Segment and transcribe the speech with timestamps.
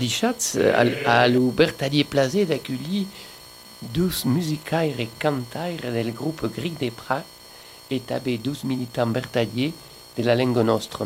[0.00, 0.56] a dichatz
[1.04, 3.06] a lo bertalier plazé d'accueillir
[3.82, 7.22] deux musicaires et cantaires del groupe Gric des Prats
[7.90, 9.74] et tabé douze militants bertaliers
[10.16, 11.04] de la langue nostra.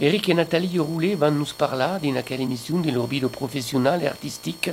[0.00, 4.70] Eric et Nathalie Roulé vont nous parler d'une émission de l'orbido professionnel et artistique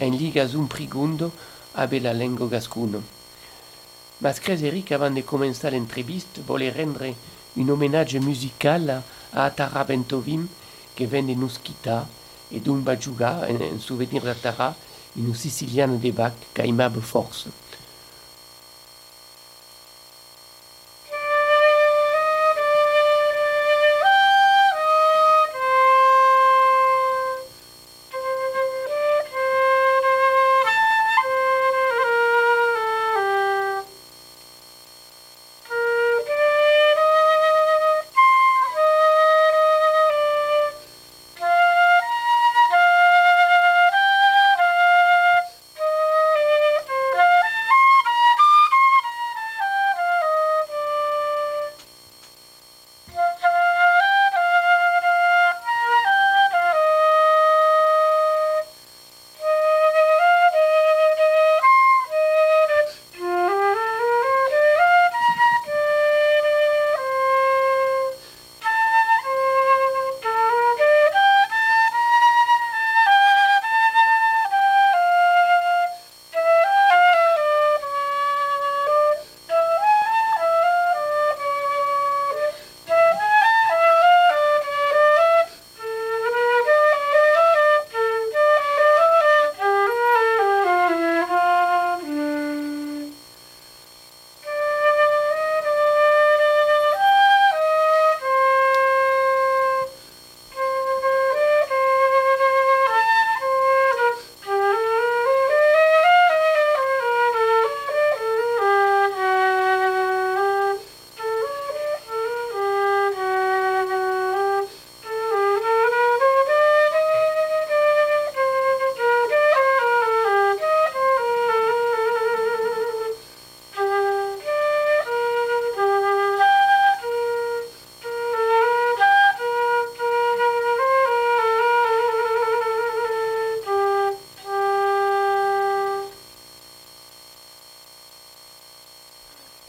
[0.00, 1.32] en liga zum prigundo
[1.74, 3.00] avec la langue gascune.
[4.20, 7.02] Mascres Eric, avant de commencer l'entreviste, voulait rendre
[7.58, 9.02] un hommage musical
[9.34, 10.46] à Atara Bentovim,
[10.94, 12.00] qui vient de nous quitter,
[12.52, 14.74] et d'un jugar, en souvenir d'Atara,
[15.16, 17.46] une sicilienne de Bach, qu'aimable force.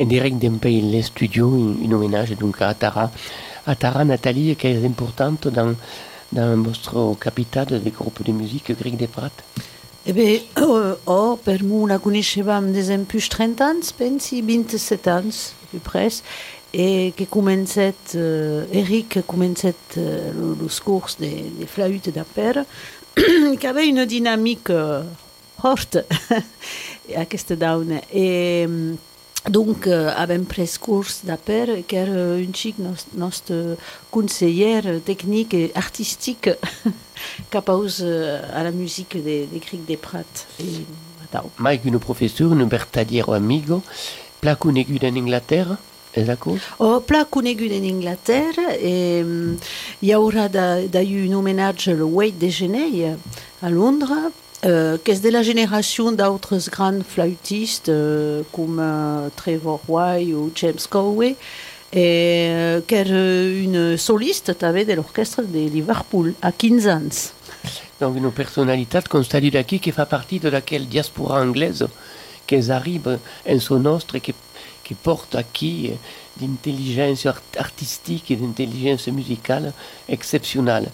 [0.03, 3.11] En direct d'un pays les studios un, hommage donc à Tara.
[3.65, 5.73] À Tara, Nathalie, qui est importante dans,
[6.31, 9.31] dans votre capital des groupes de musique grec des Prat
[10.05, 15.21] Eh bien, oh, oh, per la conoscevam des un plus 30 ans, pensi 27 ans,
[15.69, 16.09] plus près,
[16.73, 22.63] et que començait, euh, Eric començait euh, le, cours des, flûtes d'aper,
[23.59, 25.03] qui avait une dynamique euh,
[25.61, 25.99] forte
[27.15, 28.01] à cette down.
[28.13, 28.67] Et,
[29.49, 33.75] donc, euh, avem pres curs d'aper, car euh, un xic nos, nostre
[34.09, 36.49] conseiller technique et artistique
[37.49, 40.23] capaus euh, à la musique des, des Crics des Prat.
[40.59, 40.85] Et,
[41.57, 43.81] Mike, une professeure, un bertadiero amigo,
[44.39, 45.77] pla conegut en Angleterre,
[46.13, 49.57] és d'accord Oh, pla conegut en Angleterre, et um,
[50.03, 53.15] hi haurà d'ailleurs un homenatge le 8 de gener
[53.63, 54.13] à Londres,
[54.65, 60.79] euh, qu'est-ce de la génération d'autres grands flûtistes euh, comme euh, Trevor White ou James
[60.89, 61.35] Coway
[61.91, 67.31] et euh, une soliste avait de l'orchestre de Liverpool à 15 ans.
[67.99, 71.85] Donc une personnalité constatée d'ici qui fait partie de laquelle diaspora anglaise
[72.47, 74.33] qui arrive en son nostre et qui,
[74.83, 75.91] qui porte acquis
[76.37, 77.27] d'intelligence
[77.57, 79.71] artistique et d'intelligence musicale
[80.09, 80.89] exceptionnelle.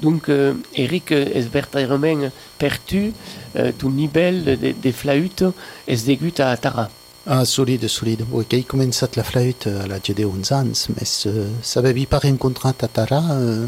[0.00, 3.12] Donc, euh, Eric es vertairement pertu,
[3.56, 5.44] euh, ton niveau de, de flûte
[5.86, 6.88] es degut à Tara.
[7.26, 8.24] Ah, solide, solide.
[8.32, 12.70] Oui, il commençait la flûte à la de 11 ans, mais ça avait pas rencontré
[12.70, 13.66] à Tara, euh,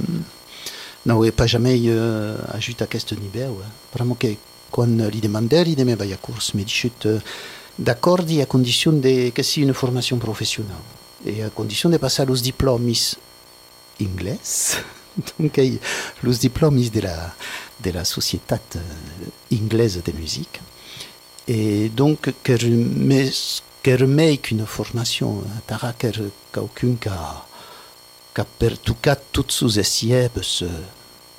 [1.05, 3.53] non, pas jamais euh, ajouté à ce niveau.
[3.59, 3.65] Ouais.
[3.93, 4.29] Vraiment que
[4.71, 7.19] quand il demandait, il demandait la course, mais il euh,
[7.79, 10.73] d'accord à condition de que c'est une formation professionnelle
[11.27, 12.93] et à condition de passer aux diplômes
[14.01, 14.39] anglais.
[15.39, 15.61] donc
[16.23, 17.35] los diplômes de la,
[17.83, 18.57] de la société
[19.53, 20.61] anglaise de musique.
[21.49, 22.53] Et donc, que
[23.91, 26.07] remet une formation Tara, que
[26.53, 27.47] quelqu'un qui a,
[28.35, 28.93] qui a perdu
[29.33, 30.31] toutes ses essais,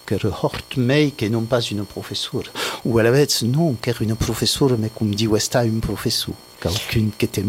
[0.05, 2.43] que hort mei que non pas une professeur.
[2.83, 6.35] Ou à la vez, non, que une professeur, mais comme dit Westa, un professeur.
[6.59, 7.45] Quelqu'un qui était,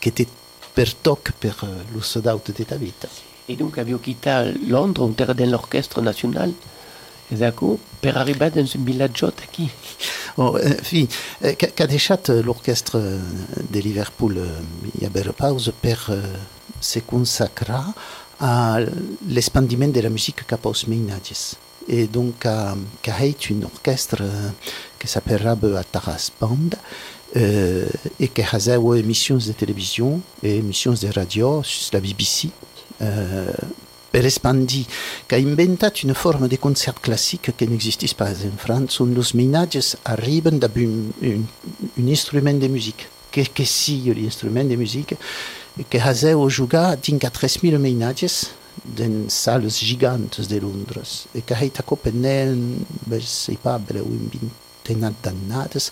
[0.00, 0.28] qui était
[0.74, 3.31] per toc per de.
[3.52, 6.52] Et donc, avez quitté Londres, on était dans l'orchestre national.
[7.30, 9.68] Esatto, per arrivare dans un villaggio qui?
[10.36, 11.08] Oh, eh,
[11.42, 16.38] eh, qu'a eh, l'orchestre eh, de Liverpool eh, i a bella pausa per eh,
[16.78, 17.92] se consacrar
[18.38, 18.80] a
[19.28, 21.56] l'expandiment de la musique cap als mainatges.
[21.88, 24.52] Et donc, a, qu'a heit un orchestre eh,
[24.98, 26.70] que s'appellera a Taras Band,
[27.36, 27.86] euh,
[28.20, 32.50] et que haseu émissions de télévision et émissions de radio sur la BBC,
[33.02, 33.50] euh,
[34.12, 34.86] per expandir,
[35.26, 39.96] qu'a inventat une forme de concert classique que n'existis pas en France, on los ménages
[40.04, 40.68] arriben d'un
[41.22, 41.40] un,
[41.98, 45.14] un instrument de musique, que, que si l'instrument de musique,
[45.88, 48.48] que haseu jugar dins a 3.000 ménages
[48.84, 52.84] dans salles gigantes de Londres, et que heit a Copenhagen,
[53.20, 54.28] sei pas, breu, un
[54.84, 55.90] vingtenat d'annades,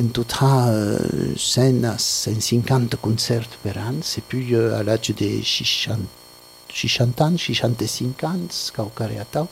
[0.00, 0.98] en total
[1.36, 5.98] 100 à 150 concerts per an, et puis euh, à l'âge de 60
[6.72, 8.36] 60 ans, 65 ans,
[8.74, 9.48] qu'au Cariatau,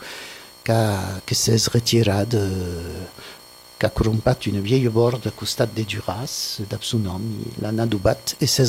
[0.65, 2.49] que s'est retiré de
[3.95, 7.21] corrompat une vieille borde stade de Duras, d'ab son nom,
[7.63, 8.19] l'en adobat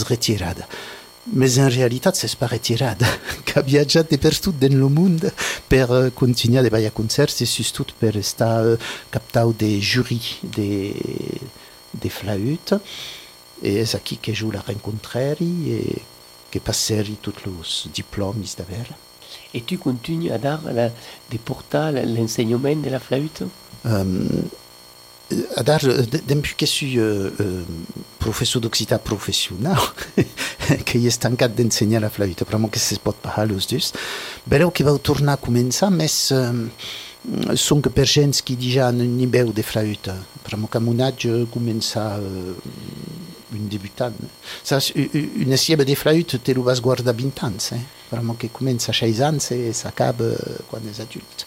[0.04, 0.46] retiré.
[1.34, 2.86] Mais en réalité, c'est pas retiré,
[3.46, 5.30] qu'a viatjat de partout dans le monde
[5.68, 8.78] per uh, continuer de concerts et surtout per estar uh,
[9.12, 10.94] captau de jury de,
[12.02, 12.76] de flaûte.
[13.62, 16.02] Et c'est aquí que je la rencontrer et
[16.52, 18.86] que passeri tous les diplômes d'haver.
[19.54, 23.44] Et tu continues à dar la, de portar l'enseignement de la flûte
[23.86, 24.28] Um,
[25.56, 27.64] Adar, de- depuis que je suis euh, euh,
[28.18, 29.76] professeur d'occitan professionnel,
[30.86, 33.94] que hi est tancat d'ensenyar la flauta, vraiment que se pot parlar los dos,
[34.48, 36.70] vereu que vau tornar a començar, més um,
[37.60, 40.16] són que per gens qui déjà un nivell de flauta,
[40.48, 42.20] vraiment a mon âge començar
[43.52, 44.14] uh, un debutant.
[44.64, 47.82] Saps, u- u- una sieba de flauta te lo vas guardar 20 anys, eh?
[48.12, 50.32] vraiment que comença a 6 anys i s'acaba
[50.70, 51.46] quan és adult.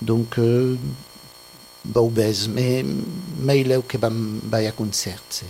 [0.00, 0.76] Donc, euh,
[1.88, 2.82] Bau bes, me
[3.46, 5.42] maileu que vam vai a concerts.
[5.44, 5.46] E,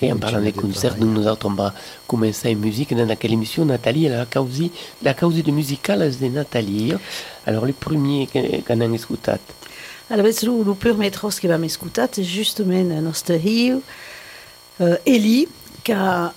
[0.00, 1.72] Et en parlant des concerts, nous, nous autres, on va
[2.06, 4.70] commencer une musique dans laquelle émission Nathalie, elle a causé,
[5.02, 6.94] la cause de musicales de Nathalie.
[7.46, 9.32] Alors, les premiers que- qu'on a écouté.
[10.10, 13.36] Alors, ves, le, le premier tros que vam escutat és justament el nostre
[14.80, 14.96] uh,
[15.88, 16.34] que ha,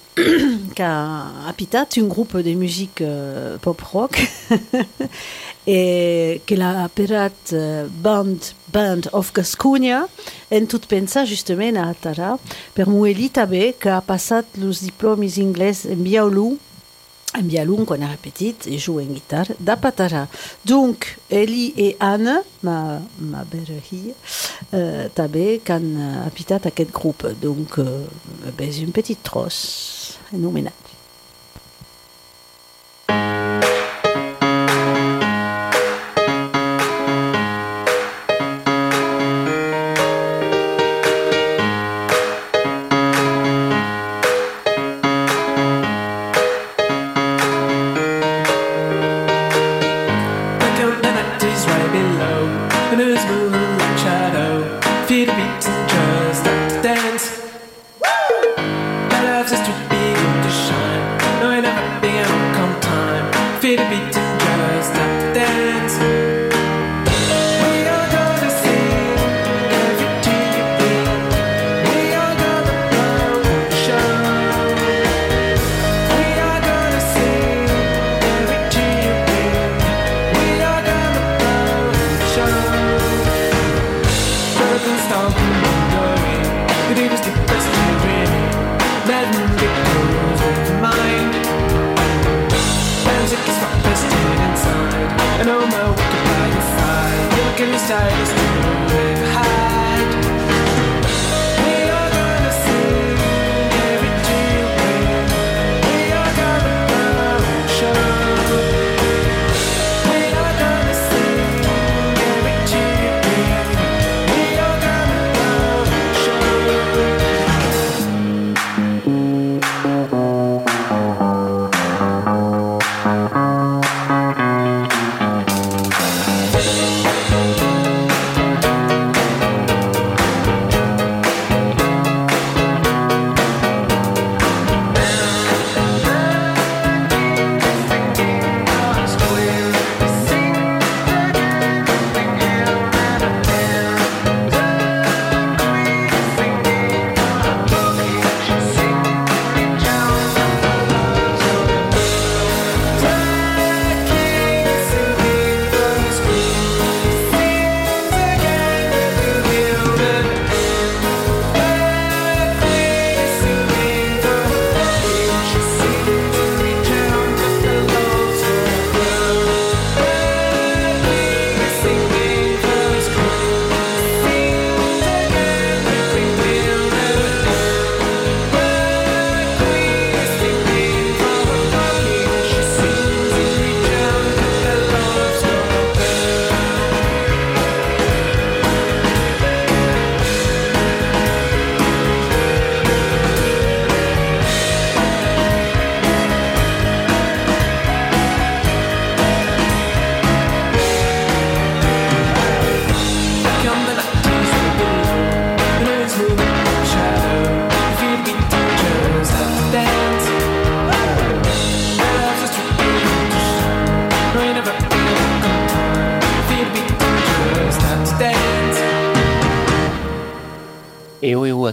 [0.76, 4.22] que ha apitat un grup de musique uh, pop-rock
[5.68, 10.06] e que l'ha aperat uh, Band, Band of Gasconia
[10.50, 12.38] en tot pensar justament a Atara
[12.76, 16.54] per mo Eli també que ha passat els diplomes anglès en violú
[17.38, 20.28] en violon quan era petit et joue en guitare da Patara.
[20.66, 24.14] Donc, Eli et Anne, ma, ma belle fille,
[24.74, 27.26] euh, també que han euh, habitat aquest grup.
[27.42, 28.06] Donc, euh,
[28.58, 30.74] ben, és un petit tros anomenat.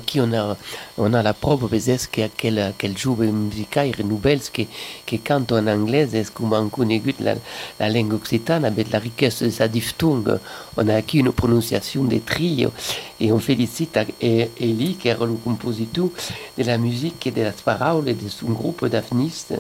[0.08, 0.56] Aquí on a,
[0.96, 4.64] on a la prova, ves que aquel, aquel jove musicaire nouvels que,
[5.04, 7.34] que canta en anglès, és com han conegut la,
[7.78, 10.38] la langue occitana, avec la richesse de sa diphtongue?
[10.78, 12.72] On a aquí une prononciation de trio,
[13.20, 16.08] et on félicite Eli, qui est le compositeur
[16.56, 19.54] de la musique et de las paroles de son groupe d'afnistes,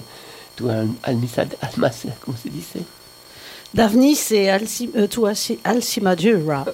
[0.56, 2.78] tu al, almas, comment se
[3.74, 5.06] Davnis e Alci, euh,
[5.62, 6.64] Alcimadura.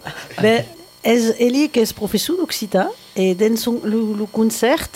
[0.41, 0.65] ben,
[1.03, 4.89] és Eli que és professor d'occità et dans son, le, le concert,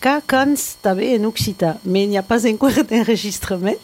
[0.00, 3.74] cants també en occità, mais il n'y a pas encore d'enregistrement,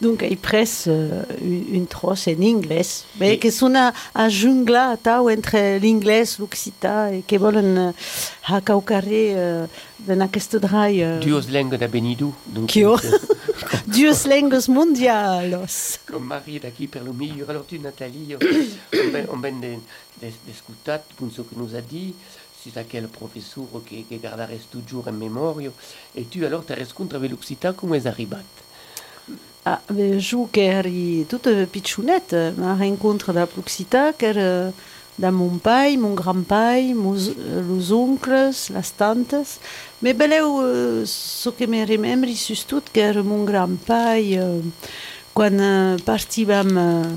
[0.00, 5.28] donc il presse euh, une, une trosse en anglès, mais que a, a junglar tau
[5.30, 7.92] entre l'anglès, l'occità, et que volen uh,
[8.46, 9.66] haca au carrer uh,
[10.06, 12.34] dans aquest drai uh, Duos langues de Benidou.
[12.46, 12.96] Donc, Kio.
[13.04, 13.18] euh,
[13.86, 15.98] dues lengues mondialos.
[16.06, 17.46] Comme Marie d'aquí per le milieu.
[17.48, 18.36] Alors tu, Nathalie,
[19.32, 19.38] on
[20.20, 22.14] d'escutat pour ce que nous a dit,
[22.62, 25.56] c'est à quel professeur que, que gardares toujours en mémoire.
[26.14, 28.38] Et tu, alors, te rencontres avec l'Occitan, comment est arribat
[29.62, 34.72] Ah, ben, jo que eri tota pitxonet, eh, ma rencontre de l'Occità, que era
[35.18, 39.60] de mon pai, mon grand-pai, mos, eh, los oncles, les tantes.
[40.00, 44.62] Me beleu, eh, so que me remembri sus tot, que mon grand-pai, eh,
[45.34, 47.16] quan eh, partíem eh,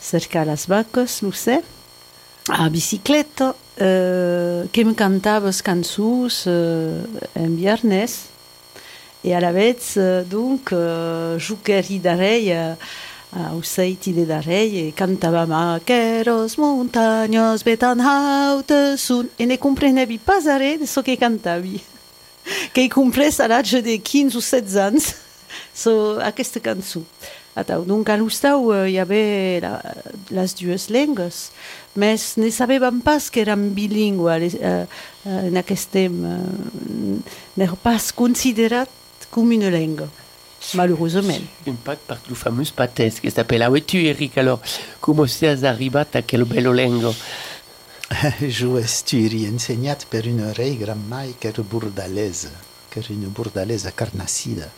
[0.00, 1.62] cercar les vaques, no sé,
[2.48, 7.02] a bicicleta, eh, que me cantava les cançons eh,
[7.34, 8.28] en viernes,
[9.24, 10.70] E a la vez, eh, donc,
[11.38, 12.52] juqueri darei,
[13.50, 20.46] au seiti de darei, e cantava Maqueros, montañas, betan hautes, sun, e ne comprenevi pas
[20.46, 21.82] are de so que cantavi.
[22.72, 25.14] que i compres a l'âge de 15 o 16 anys,
[25.74, 27.02] so, aquesta cançó.
[27.56, 29.70] Atau, donc, a l'Ustau eh, hi havia la,
[30.30, 31.38] les dues lengues,
[31.96, 34.84] mais ne sabíem pas que érem bilingües eh,
[35.24, 36.26] eh, en aquest temps.
[36.28, 37.16] Eh,
[37.56, 38.92] n'era pas considerat
[39.30, 40.04] com una langue,
[40.74, 41.40] malheureusement.
[41.66, 44.60] Une pâte par le fameux pâtès qui s'appelle Ah, et tu, Eric, alors,
[45.00, 47.14] comment c'est arribat à quel bello lengo
[48.58, 52.52] Jo estudi ensenyat per una rei gran mai que era bordalesa,
[52.90, 54.68] que era una bordalesa carnacida.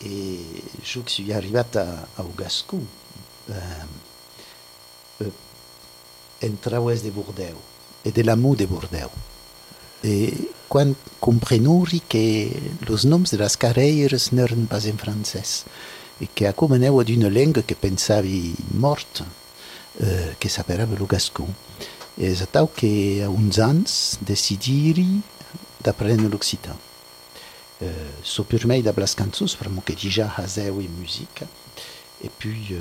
[0.00, 2.80] E jo que suis arribat a, Ugascú,
[3.50, 3.86] eh,
[5.20, 5.32] eh,
[6.46, 7.56] entraues de Bordeu,
[8.04, 9.10] e de l'amour de Bordeu.
[10.02, 12.54] E quan comprenuri que
[12.86, 15.64] los noms de las carreires n'eren pas en francès,
[16.20, 19.26] e que acomeneu d'una lenga que pensavi morta,
[20.00, 21.46] eh, que s'aperava lo gascú.
[22.18, 25.22] És atau que a uns anys decidiri
[25.82, 26.74] d'aprendre l'occitan.
[26.74, 26.87] Euh,
[28.22, 31.44] so per mei da blas cançons, vraiment que déjà en musique.
[32.22, 32.78] Et puis, euh,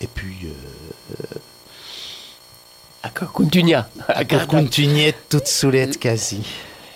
[0.00, 1.38] et puis, euh,
[3.04, 3.74] Encore, continue.
[3.74, 6.42] a continué toute solet quasi.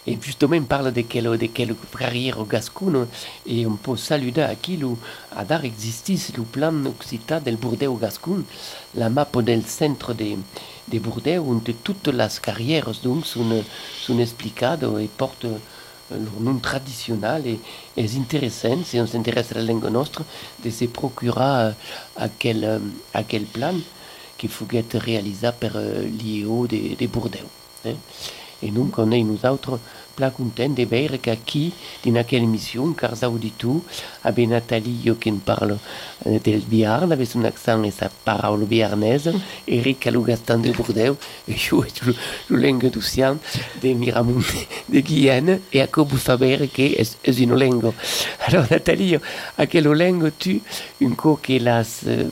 [0.06, 3.06] Et justement, on parle de quelle, de quelle carrière gascon
[3.46, 4.88] et on peut saluer à qui le,
[5.36, 8.42] à dar existis le plan occitan del Bordeaux gascon,
[8.94, 10.36] la map del centre de,
[10.88, 13.62] de Bordeaux, où toutes les carrières donc sont,
[14.00, 15.46] sont explicées et portent
[16.10, 17.58] leur nom traditionnel
[17.96, 20.22] c'est intéressant, si on s'intéresse à la langue nostre,
[20.64, 21.72] de se procurer
[22.16, 22.78] à quel, euh,
[23.14, 23.74] à quel plan
[24.36, 27.08] qui faut être réalisé par euh, l'IEO de, de
[27.86, 27.94] hein.
[28.62, 29.78] Et donc, on est nous autres
[30.18, 31.72] plein contents de voir qu'aquí,
[32.04, 33.84] dans quelle émission, car ça vous dit tout,
[34.24, 35.78] avec Nathalie yo, qui nous parle
[36.26, 39.32] euh, del Biarn, avec son accent et sa parole biarnaise,
[39.68, 41.16] Eric Alougastan de Bordeaux,
[41.48, 41.76] et je suis
[42.48, 43.36] le langue d'Océan
[43.80, 44.42] de Miramont
[44.88, 47.92] de Guyane, et à quoi vous savez que est une langue.
[48.46, 48.64] Alors,
[49.56, 50.60] à quelle langue tu,
[51.00, 52.00] une co que las.
[52.06, 52.28] euh,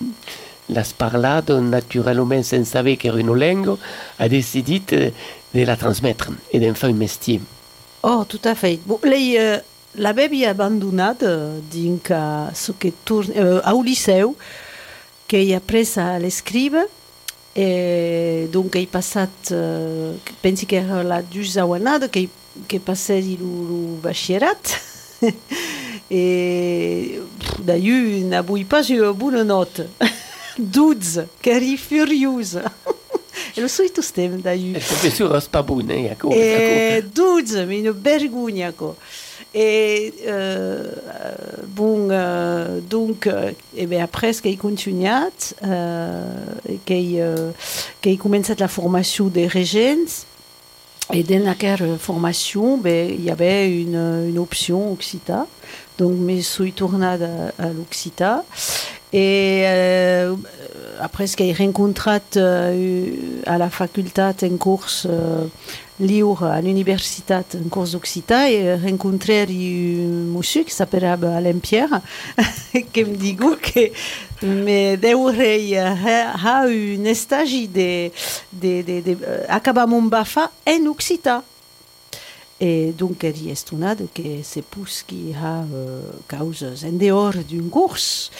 [0.68, 3.76] las parlado naturellement sans savoir qu'era une langue,
[4.18, 5.12] a décidé de,
[5.54, 7.40] de la transmettre et d'en faire un métier.
[8.08, 8.78] Oh, tout à fait.
[8.86, 9.58] Bon, eh,
[9.96, 14.36] l'avevi abandonat eh, dinc a so que torn, eh, au liceu,
[15.32, 16.84] hi ha pres a l'escriva,
[17.56, 22.28] e donc he passat, eh, pensi que era la dusauanada, que,
[22.68, 24.78] que passei lo, lo batxillerat,
[26.08, 27.22] e
[27.58, 29.90] d'ailleurs pas eu bona nota.
[30.56, 32.70] 12, que eri furiosa.
[33.56, 34.74] E lo solito stem, d'ailleurs.
[34.74, 38.72] Le professeur n'est pas bon, hein, d'accord, E 12, mi una vergogna.
[38.72, 38.96] co.
[39.54, 40.92] E euh,
[41.66, 44.32] bon, euh, donc, euh, e ben après,
[45.62, 46.20] euh,
[46.84, 47.52] che hai, euh,
[48.02, 50.26] che hai començat la formation des regents,
[51.12, 55.46] et dans aquella formation, ben, il y avait une, une option Occita.
[55.98, 57.12] Donc, je suis tournée à,
[57.58, 58.44] à l'Occita.
[59.12, 60.34] Et euh,
[61.00, 63.10] après ce qu'il a rencontré euh,
[63.46, 65.46] à la faculté en cours euh,
[66.00, 72.00] libre à l'université en cours d'occitan, et rencontré un monsieur qui s'appelle Alain Pierre,
[72.92, 73.90] qui me dit que
[74.42, 78.10] mais devrait avoir une stage de,
[78.52, 79.16] de, de, de,
[79.48, 81.42] acabar mon bafa en occitan.
[82.58, 83.70] Et donc, il est
[84.14, 88.30] que c'est pour ce qui a euh, causes en dehors d'une course.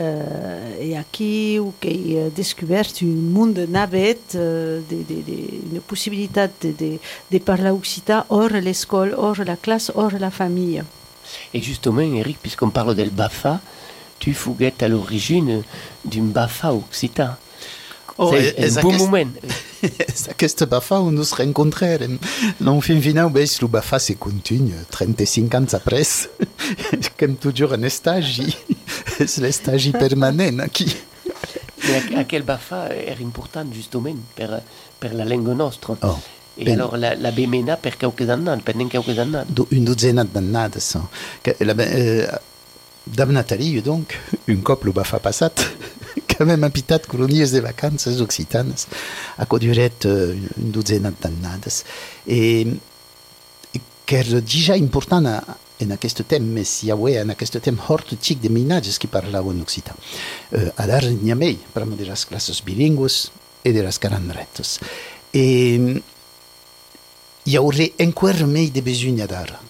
[0.00, 5.80] Euh, et aquí où qu'il a découvert un monde navette, euh, de, de, de, une
[5.80, 6.98] possibilité de, de,
[7.30, 10.82] de parler occitan hors l'école, hors la classe, hors la famille.
[11.52, 13.60] Et justement, Eric, puisqu'on parle del BAFA,
[14.18, 15.62] tu fouguettes à l'origine
[16.04, 17.36] d'un BAFA occitan.
[18.22, 19.30] Oh, c'est és un bon moment.
[19.82, 22.18] És aquesta bafa on nos rencontrarem.
[22.60, 26.28] Non, fin final, veig, lo bafa se continue, 35 ans après.
[27.18, 28.42] Comme toujours un stage,
[29.20, 30.94] és l'estage permanent aquí.
[31.88, 34.60] Mais à, à quel BAFA est important justement per,
[35.00, 35.96] per la langue nostra.
[36.02, 36.18] Oh,
[36.58, 39.44] Et ben- alors la, la Bemena per quelques années, pendant quelques années?
[39.48, 40.78] Do- Une douzaine d'annades.
[41.42, 41.72] Que la,
[43.14, 44.18] Dame Nathalie, donc,
[44.48, 45.54] un cop lo bafa passat,
[46.28, 48.86] que même habitat colonies de vacances occitanes,
[49.38, 51.84] a duret euh, une douzaine d'annades.
[52.26, 52.66] Et,
[54.12, 55.40] era déjà important a,
[55.80, 59.60] en aquest temps, més hi havia en aquest temps hort xic de mainatges que parlaven
[59.62, 59.94] occità.
[60.50, 63.20] Uh, adar n'hi ha mei, parlam de les classes bilingües
[63.64, 64.78] i de les caranretes.
[65.32, 65.44] E
[67.46, 69.60] hi haurà encara més de besoin adar.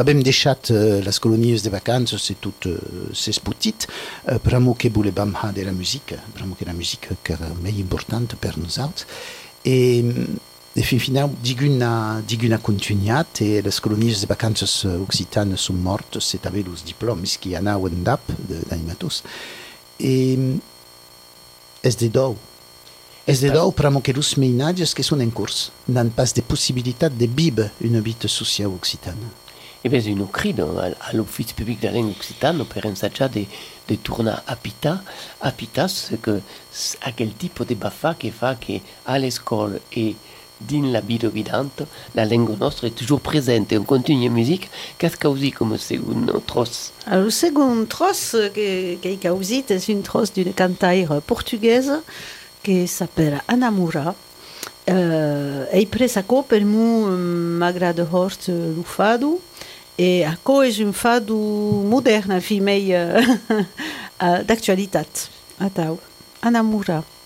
[0.00, 2.76] Que hem deixat uh, les colonies de vacances i tot uh,
[3.12, 7.34] s'és petit, uh, pramo que volem ha de la música, pramo que la música que
[7.34, 9.04] era més important per nosaltres.
[9.62, 10.00] E,
[10.72, 16.40] e fin final, diguna, diguna continuat e les colonies de vacances occitanes són mortes, et
[16.40, 18.24] també els diplomes que anaven d'ap,
[18.70, 19.20] d'animators.
[20.00, 20.14] E
[21.84, 22.38] és de dou?
[23.28, 25.30] És de dou pramo que els mainatges que són en
[25.92, 29.49] n'han pas de possibilitat de viure una vida social occitana.
[29.82, 33.46] Et bien, nous crions à, à l'Office public langue occitane per ensaggiare de,
[33.88, 35.02] de tornar a Pita.
[35.40, 40.14] A Pita, c'est que c'est à quel type de BAFA che fa che all'escola e
[40.58, 43.72] din la vida vidante, la langue nostra est toujours présente.
[43.72, 44.68] On continue la musique.
[44.98, 46.92] Qu'est-ce que vous comme second tros?
[47.06, 52.02] Alors, second trosse que, que il a usé, c'est une trosse d'une cantaire portugaise
[52.62, 54.14] qui s'appelle Anamura.
[54.88, 57.06] Euh, e presa per mu
[57.58, 59.38] m'agrada hort lo fado
[60.00, 61.36] e a co és un fado
[61.84, 63.20] modern, fi mei uh,
[63.60, 65.28] uh, d'actualitat.
[65.60, 66.00] Atau,
[66.40, 67.02] Anamura.
[67.04, 67.19] Anda.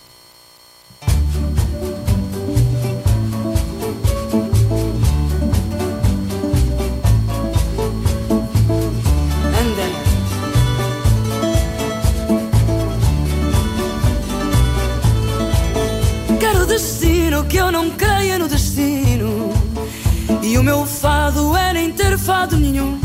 [21.35, 22.97] Fado é nem ter fado nenhum.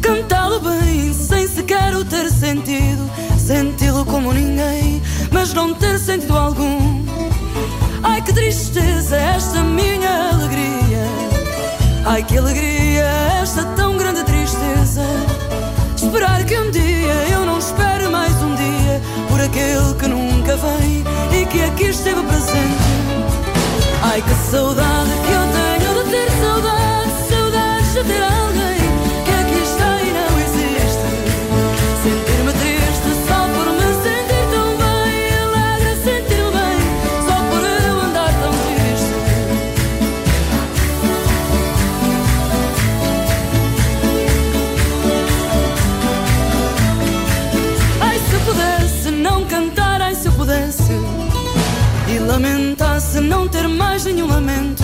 [0.00, 3.10] Cantá-lo bem, sem sequer o ter sentido.
[3.36, 7.04] Senti-lo como ninguém, mas não ter sentido algum.
[8.04, 11.04] Ai que tristeza esta minha alegria.
[12.06, 13.04] Ai que alegria
[13.42, 15.02] esta tão grande tristeza.
[15.96, 21.04] Esperar que um dia eu não espere mais um dia por aquele que nunca vem
[21.40, 23.30] e que aqui esteve presente.
[24.02, 26.69] Ai que saudade que eu tenho de ter saudade,
[52.40, 54.82] lamentasse não ter mais nenhum lamento.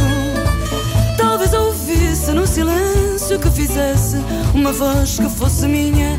[1.16, 4.16] Talvez ouvisse no silêncio que fizesse
[4.53, 6.16] uma voz que fosse minha,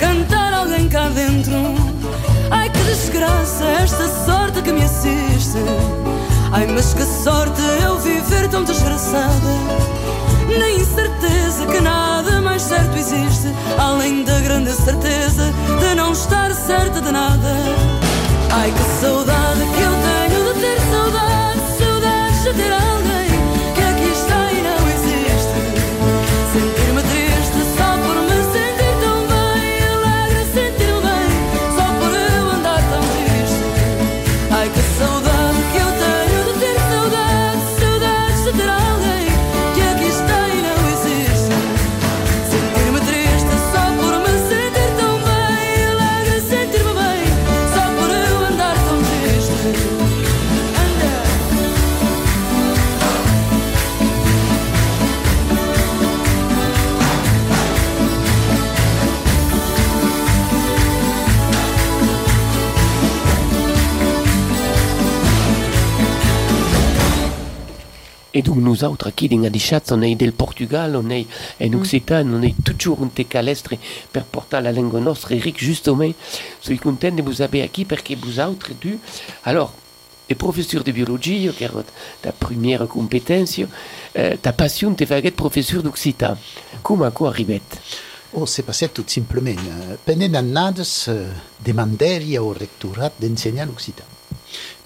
[0.00, 1.54] cantar alguém cá dentro.
[2.50, 5.58] Ai, que desgraça esta sorte que me assiste.
[6.50, 9.50] Ai, mas que sorte eu viver tão desgraçada.
[10.58, 17.00] Na incerteza que nada mais certo existe, além da grande certeza de não estar certa
[17.00, 17.54] de nada.
[18.52, 20.49] Ai que saudade que eu tenho de
[22.52, 23.09] saudades de
[68.32, 71.26] Et donc nous autres qui dans Adichat, on est del Portugal, on est
[71.62, 73.74] en Occitan, on est toujours un te calestre
[74.12, 75.34] per porter la langue nostra.
[75.34, 76.12] Eric, justement,
[76.60, 78.98] suis content de vous avoir ici parce que vous autres, tu,
[79.44, 79.72] alors,
[80.28, 81.70] et professeur de biologie, qui est
[82.22, 83.60] ta première compétence,
[84.16, 86.36] euh, ta passion te fait être professeur d'Occitan.
[86.84, 87.60] Comment quoi arrivet
[88.32, 89.50] Oh, c'est passé tout simplement.
[90.06, 91.32] Pendant annades, euh,
[91.66, 94.04] demandai au rectorat d'enseigner l'occitan.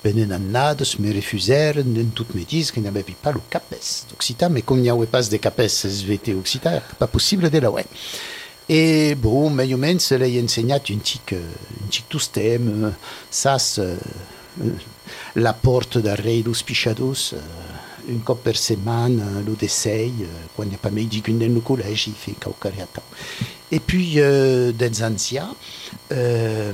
[0.04, 3.74] Pendant annades, me refusèrent de tout me dire qu'il n'y avait pas le capes
[4.10, 7.70] d'occitan, mais comme il n'y avait pas de capes SVT occitan, pas possible de la
[7.70, 7.86] ouais.
[8.68, 12.92] Et bon, mais au moins, l'ai enseigné un petit, un petit tout thème,
[13.30, 13.96] ça, euh,
[15.36, 17.38] la porte d'arrêt dos pichados, euh,
[18.10, 21.52] un cop per setmana, lo d'essai, euh, quan n'y a pas mai dit qu'une dans
[21.52, 23.02] le collège, il fait caucariata.
[23.70, 25.54] Et puis, euh, des anciens,
[26.12, 26.72] euh,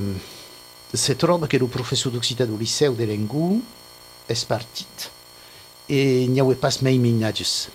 [0.93, 3.61] se troba que le professeur d'occitan du liceu de Lengou
[4.27, 4.85] est parti.
[5.89, 7.69] Et il n'y avait pas mai ménages.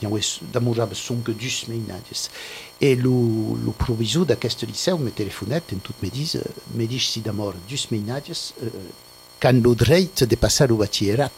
[0.00, 2.30] Il n'y avait d'amour sont que dus ménages.
[2.80, 3.10] Et le,
[3.64, 6.32] le proviseur d'aquest liceu me téléphonait et tout me dit,
[6.74, 8.68] me dit si d'amour dus ménages, euh,
[9.40, 11.30] quand le droit de passer au bachillerat.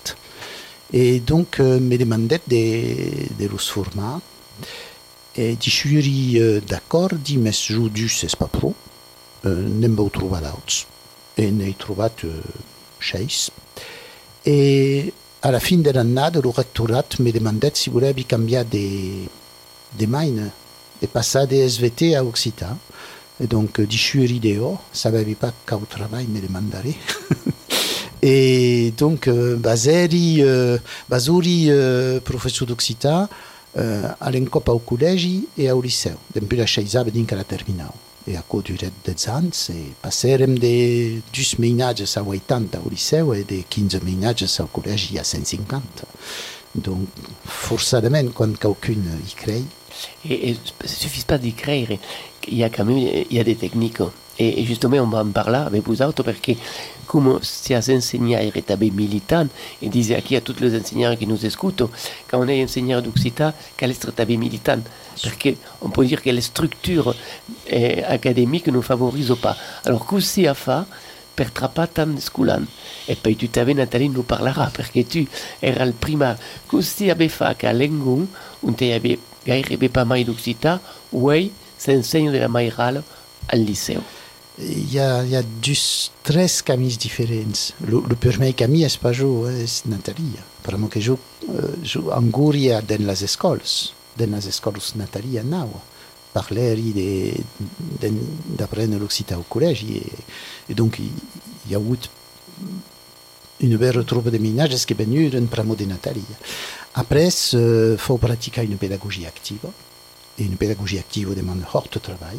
[0.92, 4.18] Et donc, euh, me demandait de, de les former.
[5.34, 8.74] Et je suis euh, d'accord, dit, mais je dis, c'est pas pro.
[9.46, 10.86] Euh, n'aime pas trouver d'autres.
[11.36, 12.40] Et n'ai trouvé euh,
[13.00, 13.26] chez.
[14.44, 19.98] Et à la fin de l'année, le rectorat me demandait si vous voulez changer de,
[19.98, 20.50] de mine
[21.00, 22.76] et passer de SVT à Occitan.
[23.42, 26.94] Et donc, je suis idéal, ça ne savait pas qu'au travail me demanderait.
[28.24, 30.44] Et donc, euh, Baseri,
[31.08, 31.70] Basuri,
[32.24, 33.28] professeur d'occitan,
[34.20, 36.12] all'encop au collège et au liceu.
[36.32, 37.90] Depuis la chaise dintre la terminale.
[38.26, 43.62] Et du des ans, et passerem de 10 ménages à 80 au liceu et de
[43.68, 45.82] 15 ménages au collège à 150.
[46.76, 47.08] Donc,
[47.44, 49.64] forcément, quand quelqu'un y crée,
[50.24, 51.98] Et, et suffit pas d'écrire,
[52.48, 54.00] il y a quand même il y a des techniques.
[54.38, 56.52] Et, justement, on va en parler avec vous autres parce que,
[57.06, 59.46] comme si as enseignant et tabé militant,
[59.82, 61.82] disait à qui à tous les enseignants qui nous écoutent,
[62.28, 64.78] quand on est enseignant d'Occitan, quel est le tabé militant?
[65.22, 67.14] Parce qu'on peut dire que les structures
[67.68, 69.56] eh, académiques ne favorisent pas.
[69.84, 70.86] Alors, qu'est-ce à faire
[71.34, 72.66] per tant de sculan.
[73.08, 75.26] E poi tu t'avais Nathalie nous parlera perché tu
[75.60, 78.26] era il prima così aveva fa che a Lengun
[78.60, 83.02] un te aveva gairebbe pas mai d'Occità ouais s'enseigne de la Maïral
[83.48, 84.00] al liceu.
[84.58, 86.62] Il y a, y a dus tres.
[86.66, 90.42] Le, le premier camí és pas jo, és Natalia.
[90.64, 93.60] Vraiment que jo, uh, jo anguria dans les écoles,
[94.16, 95.70] dans les écoles Natalia nau.
[96.34, 98.10] De,
[98.56, 99.84] d'apprendre l'occitan au collège.
[99.84, 100.02] Et,
[100.70, 101.98] et donc, il, y a eu
[103.60, 106.22] une belle troupe de ménages qui venuren pramo de Natalia.
[106.94, 109.66] Après, il faut pratiquer une pédagogie active.
[110.38, 112.38] Et une pédagogie active demande fort travail.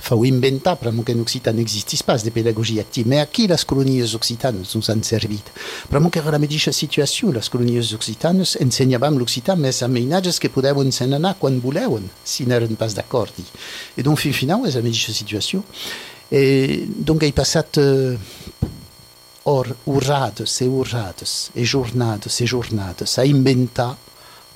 [0.00, 3.06] Faut inventar pramo que en Occitan n'existisse pas de pédagogie active.
[3.06, 5.44] Mais à qui les colonies occitanes nous han servit?
[5.88, 10.86] Pramo que era la situació, les colonies occitanes ensenyavam l'occitan més a meïnatges que podeuen
[10.86, 13.32] ensenyar quan voleuen, si n'eren pas d'acord.
[13.96, 15.62] Et donc, fin final, la mateixa situació.
[16.30, 18.16] Et donc, he passat eh,
[19.44, 23.96] or, urrades e urrades, e jornades e jornades a inventar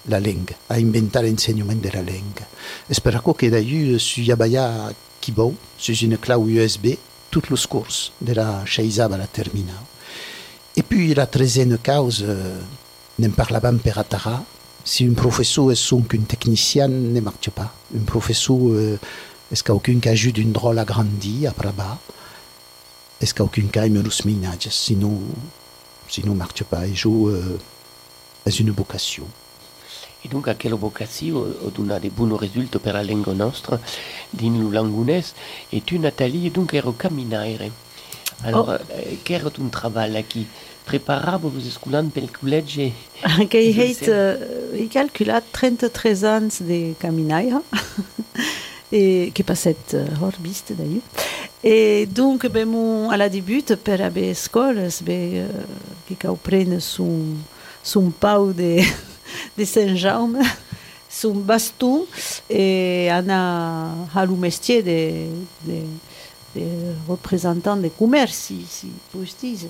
[0.09, 2.47] la langue, a inventar l'enseignement de la langue.
[2.89, 4.93] És per això que d'ailleurs, si havia
[5.27, 6.87] Kibou, sur une clé USB,
[7.33, 9.75] toutes les courses de la Shaizab à la terminale.
[10.77, 12.61] Et puis la treizième cause, euh,
[13.19, 14.45] ne per atara,
[14.85, 17.75] si un professeur est son qu'un technicien ne marche pas.
[17.93, 19.01] Un professeur, euh,
[19.51, 21.99] est-ce qu'aucun cas ajoute une drôle agrandie après bas,
[23.21, 25.19] est-ce qu'aucun cas me los ménages, sinon,
[26.09, 26.87] sinon marche pas.
[26.87, 27.59] Et je, euh,
[28.61, 29.27] une vocation.
[30.27, 33.79] Et donc, à quelle vocation on donne des bons résultats pour la langue nostra,
[34.35, 35.37] din le langunès,
[35.73, 37.71] et tu, Nathalie, donc, ero caminaire.
[38.45, 38.95] Alors, Oh.
[39.23, 40.45] quel est ton travail qui
[40.85, 42.93] Preparava vos escolans pel col·legi?
[43.51, 47.61] que he Je heit, uh, he calculat 33 ans de caminaire
[48.93, 51.03] et que passet uh, hor bist d'ailleurs.
[51.65, 55.47] Et donc, ben, mon, à la début, per haver escoles, ben, uh,
[56.09, 57.35] que cau prene son,
[57.83, 58.79] son pau de,
[59.57, 60.39] de Saint-Jaume,
[61.09, 62.07] son baston,
[62.51, 65.29] et ana a lo mestier de,
[65.65, 65.81] de,
[66.55, 66.67] de
[67.09, 69.69] représentant de comerç, si, si pots dir.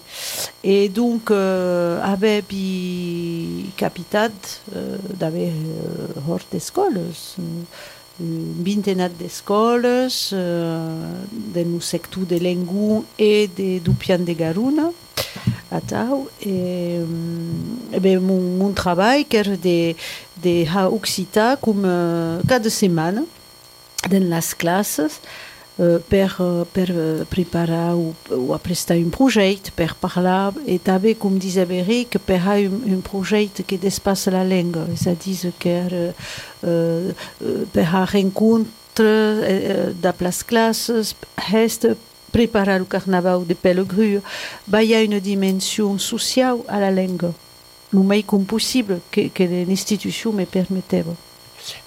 [0.63, 4.31] Et donc, euh, avevi capitat
[4.75, 7.43] euh, d'haver euh, hort d'escoles, euh,
[8.21, 11.13] un vintenat d'escoles, euh,
[11.55, 14.91] de no sector de Lengú e de Dupian de Garuna,
[15.77, 16.29] à Tau.
[16.43, 19.95] Et, hum, eh ben, mon, mon travail, que de,
[20.43, 23.23] de ha occità comme euh, setmana
[24.11, 25.01] dans les classes
[25.79, 31.39] euh, per, euh, per euh, preparar ou, ou un projet, per parlar, et també, com
[31.39, 36.13] disait Eric, per ha un, un projet que despasse la langue, c'est-à-dire que euh,
[36.65, 37.13] euh,
[37.73, 40.91] per ha rencontre de les classes,
[41.37, 41.89] reste
[42.33, 44.21] preparar o carnaval de Pellegru,
[44.67, 47.33] bah, il y a une dimension sociale à la langue,
[47.93, 51.05] le meilleur comme possible que, que l'institution me permettait.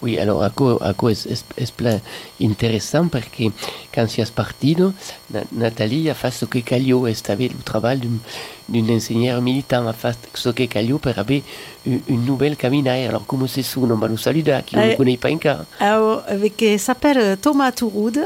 [0.02, 2.00] Oui, alors a co, a co es, es, es pla
[2.40, 3.52] interessant perquè
[3.94, 4.94] quand si partido,
[5.30, 8.20] na, Nathalie ha fatto che callio e stava il travail d'un,
[8.66, 11.44] d'un insegnant militant, ha fatto che callio per avere
[11.86, 13.08] un, un nouvel caminaire.
[13.08, 15.66] Alors come se sono, ma lo saluda, qui ne le connaît pas encore.
[15.80, 18.20] Alors, avec euh, s'appelle Thomas Touroud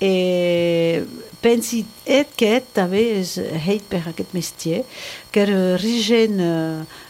[0.00, 1.02] et
[1.44, 4.82] pensi et que també és heit per aquest métier
[5.34, 5.44] que
[5.82, 7.02] regen uh,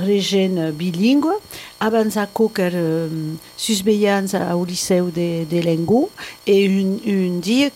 [0.00, 1.36] regen bilingüe
[1.84, 6.08] abans aco que um, susveillants au liceu de, de Lengo
[6.46, 7.70] et un, un dia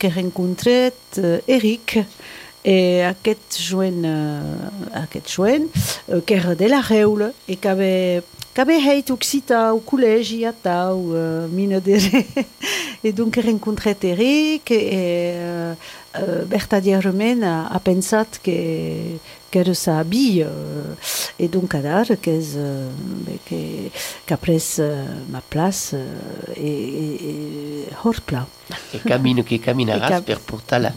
[1.46, 2.00] Eric.
[2.64, 3.58] Et aquest
[4.94, 5.26] aquest
[6.30, 7.32] era de la Reule
[8.60, 11.96] avait qu'avait heit occità au col·legi a Tau, uh, mina de
[13.04, 15.74] et donc rencontré Eric et uh,
[16.18, 19.18] uh, vertadierament ha, ha pensat que
[19.52, 20.46] que era sa bille
[21.38, 22.88] et donc adar que és uh,
[23.26, 23.90] bé, que,
[24.24, 25.92] que ha pres uh, ma place
[26.56, 28.46] et, et, et horpla.
[28.96, 30.92] E cammino che cammineràs E cam- per portar la,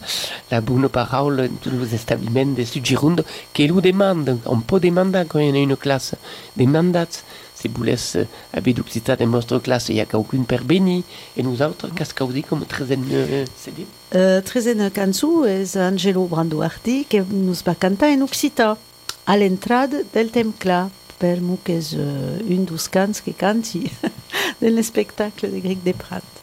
[0.50, 5.28] la buona parola in tutti gli stabilimenti di Suggirondo che lo demandano, un po' demandano
[5.28, 6.18] quand in una classe.
[6.54, 11.04] Demandate se volesse avere d'occità in vostra classe, il y a qualcun per venir
[11.36, 13.88] e nosaltres, qu'est-ce qu'on dit comme très euh, c'est dit?
[14.14, 18.78] Uh, tresena cançó és Angelo Branduardi que nos va cantar en occità
[19.26, 23.90] a l'entrada del temps clar per mo que és uh, un dos cants que canti
[24.62, 26.35] de l'espectacle de Gric de Prat.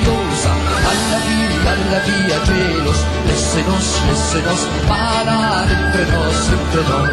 [0.00, 7.10] Gioiosa alla via, alla via gelos vessenos, vessenos parar entre nos, entre nos.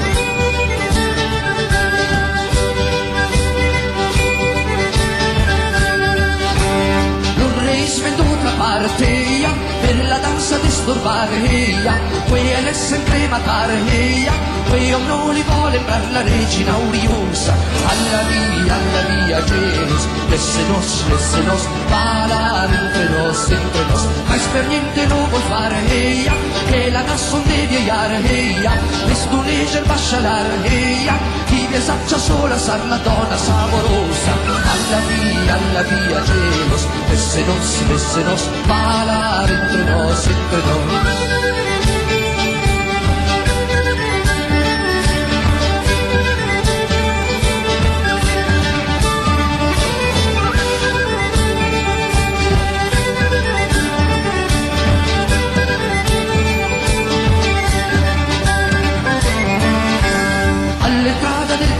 [7.37, 9.49] Los reyes vendrán la parteia
[9.81, 11.95] per la danza disturbare eia,
[12.31, 14.31] quei LS sempre matare eia,
[14.69, 17.53] quei non li vuole per la regina uriosa,
[17.91, 25.05] alla via, alla via gelos, lessenos, lessenos, parar entre nos, entre nos, ma per niente
[25.07, 26.33] non vuol fare eia,
[26.69, 31.15] che la nasson deve iare eia, questo leger bascialar eia,
[31.47, 34.33] chi vi esaccia sola sar la donna saborosa,
[34.73, 41.41] alla via, alla via gelos, lessenos, lessenos, parar entre nos, entre nos.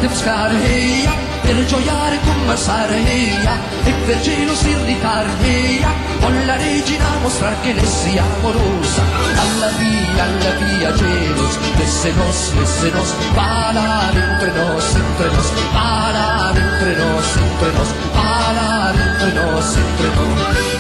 [0.01, 7.05] All'entrata del Temscareia per gioiare con Massareia e per cielo si irritareia con la regina
[7.21, 9.03] mostrar che le sia amorosa.
[9.35, 17.35] Alla via, alla via gelos vessenos, vessenos parar entre nos, entre nos parar entre nos,
[17.37, 20.70] entre nos parar entre nos, entre nos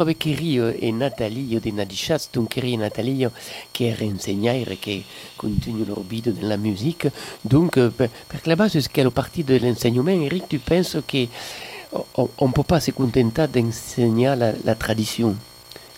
[0.00, 3.26] avec euh, et Nathalie de Nadichat, donc Eri et Nathalie
[3.72, 5.04] qui est et qui
[5.36, 7.06] continuent leur vie dans la musique.
[7.44, 7.90] Donc, euh,
[8.28, 10.10] parce que là-bas, c'est ce qu'est le parti de l'enseignement.
[10.10, 15.36] Eric, tu penses qu'on ne peut pas se contenter d'enseigner la, la tradition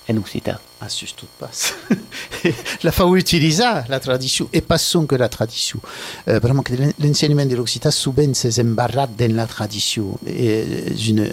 [0.08, 0.56] en occitan?
[0.82, 1.74] Ah, sus tout passe.
[2.82, 5.78] la faut utiliser la tradition, et pas son que la tradition.
[6.26, 6.64] Euh, vraiment
[6.98, 10.18] l'enseignement de l'Occitan souvent s'est embarrassé dans la tradition.
[10.26, 10.64] Et
[11.06, 11.30] une,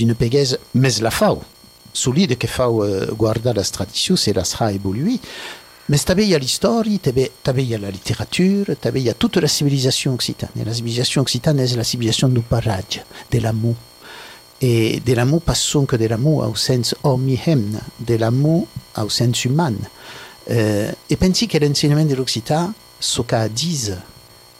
[0.00, 1.40] une pégaise, mais la faut.
[1.92, 5.20] Solide que faut euh, guarder la tradition, c'est la sera évoluer.
[5.88, 10.50] Mais y a l'histoire, y a la littérature, y a toute la civilisation occitane.
[10.66, 13.74] La civilisation occitane est la civilisation du parage, de l'amour.
[14.60, 18.66] Et de l'amour passons que de l'amour au sens omnihem, de l'amour
[18.98, 19.72] au sens humain.
[20.50, 23.90] Euh, et pensi que l'enseignement de l'Occitan, ce qu'a dit,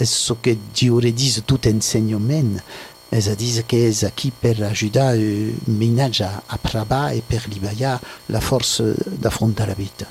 [0.02, 2.58] ce que Dieu dit tout enseignement,
[3.10, 8.00] es a dit que aquí per ajudar el ménage a, a provar et per liberar
[8.28, 10.06] la force d'affronter la vida.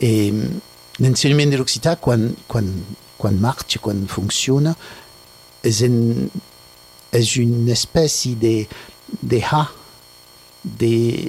[0.00, 0.32] Et
[0.98, 2.64] l'enseignement de l'Occitan, quan, quan,
[3.18, 4.74] quan marche, quan fonctionne,
[5.62, 6.30] és, en,
[7.12, 8.66] és une espèce de,
[9.22, 9.68] de ha,
[10.64, 11.28] de,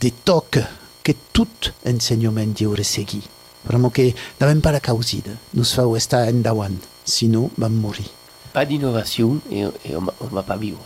[0.00, 0.60] de toc
[1.02, 3.22] que tout enseignement devrait seguir.
[3.66, 8.17] Vraiment que n'avem pas la causida, nous feu estar endavant, sinon vam morir.
[8.52, 10.80] Pas d'innovation et, et on ne va pas vivre.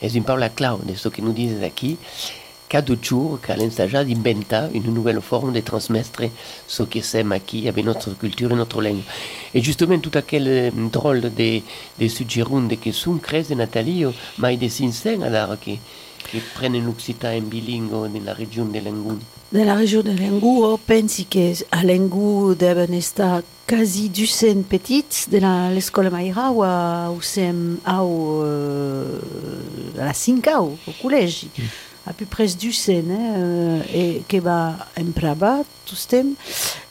[0.00, 1.96] C'est une parole clau de ce que nous disent ici.
[2.68, 6.22] Cada jour, qu'à l'instajat d'inventer une nouvelle forme de transmettre
[6.66, 9.00] ce que c'est ici avec notre culture et notre langue.
[9.54, 11.62] Et justement, tout aquel euh, drôle de,
[11.98, 15.70] de suggerunde que sont créés de Nathalie, euh, mais de sincères alors que,
[16.30, 19.18] que prennent l'occitan bilingue dans la région de Langoun.
[19.50, 25.04] Dans la région de Lengou, on pense que à Lengou deven estar quasi ducent petits
[25.30, 29.04] de la- l'escola Maïra ou à, ou sem, au, euh,
[30.00, 31.46] à la Cinca, au, au collège.
[32.06, 36.32] À peu près ducent, hein, euh, et que va en praba, tout temps.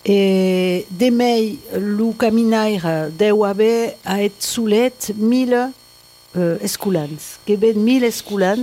[0.06, 5.72] Et demei, lu caminaire deu haver a et solet mille
[6.38, 7.08] euh, escolans,
[7.48, 8.62] que ben mille escolans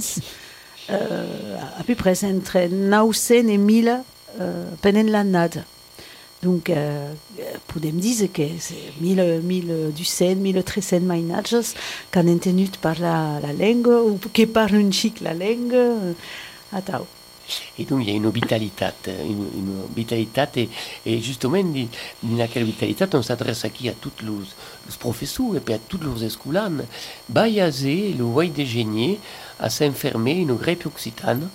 [0.90, 4.00] euh, à peu près entre 900 et 1000
[4.40, 5.48] euh, pendant l'année.
[6.44, 7.14] Donc, euh,
[7.66, 11.74] podem dir que c'est 1000, 1000 200, 1300 mainatges
[12.12, 15.72] qui han entenut parlar la langue ou qui parlent un xic la langue.
[15.72, 16.12] euh,
[16.72, 17.06] A tau.
[17.78, 19.46] Et donc il y a une vitalité, une,
[19.96, 20.68] une
[21.04, 21.62] et, justement
[22.22, 26.84] dans laquelle vitalité on s'adresse ici à tous les, professeurs et à tous les escolans.
[27.28, 29.18] Bayaser le voie de génie
[29.60, 31.48] à s'enfermer une grippe occitane.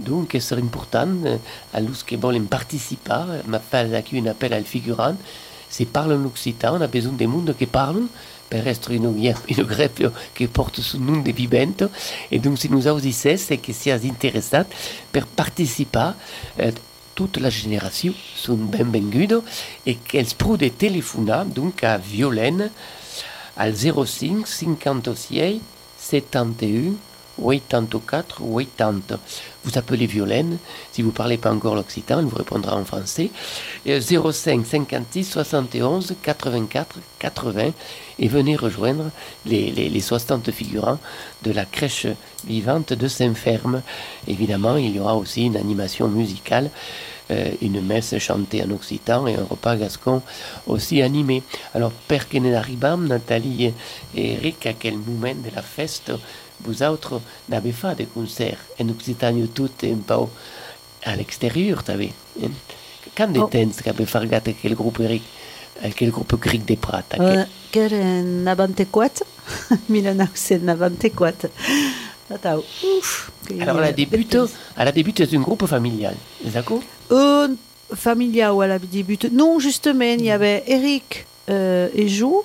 [0.00, 1.36] Donc c'est important euh,
[1.72, 5.16] à los qui veulent participer, m'a fait ici un appel à le figurant.
[5.68, 8.08] Si parlent l'occitan, on a besoin de monde qui parlent
[8.48, 11.84] per être une, une grippe qui porte ce nom de vivente.
[12.32, 14.64] Et donc, si nous ça, c'est que si intéressant
[15.12, 16.10] pour participer,
[16.58, 16.72] euh,
[17.14, 19.28] toute la génération sont benvenues
[19.86, 22.70] et qu'elles peuvent téléphoner donc à Violaine
[23.56, 25.60] al 05 56
[25.98, 26.94] 71
[27.38, 28.40] 84
[28.76, 29.18] 80.
[29.64, 30.56] Vous appelez Violaine.
[30.92, 33.30] Si vous ne parlez pas encore l'occitan, elle vous répondra en français.
[33.84, 37.72] Et 05 56 71 84 80
[38.18, 39.10] et venez rejoindre
[39.44, 40.98] les, les, les 60 figurants
[41.42, 42.06] de la crèche
[42.46, 43.82] vivante de Saint-Ferme.
[44.26, 46.70] Évidemment, il y aura aussi une animation musicale,
[47.30, 50.22] euh, une messe chantée en occitan et un repas gascon
[50.66, 51.42] aussi animé.
[51.74, 53.72] Alors, per que Nathalie
[54.14, 56.12] et Eric, à quel moment de la fête
[56.64, 60.14] vous autres n'avez pas de concert en occitan tout un peu
[61.04, 62.48] à l'extérieur, t'avais hein?
[63.16, 63.48] Quand Oh.
[63.48, 65.22] temps qu'avait fait quel groupe Eric,
[65.84, 69.10] euh, quel groupe Gric des Prat, quel- Euh, que en 94,
[69.88, 71.48] 1994.
[72.32, 72.64] A tau.
[72.98, 73.32] Ouf.
[73.46, 74.38] que- Alors, la débute,
[74.76, 77.50] à la débute, c'est un groupe familial, d'accord Un
[77.94, 79.18] familia ou à la début.
[79.32, 82.44] Non, justement, il y avait Eric euh, et Jou,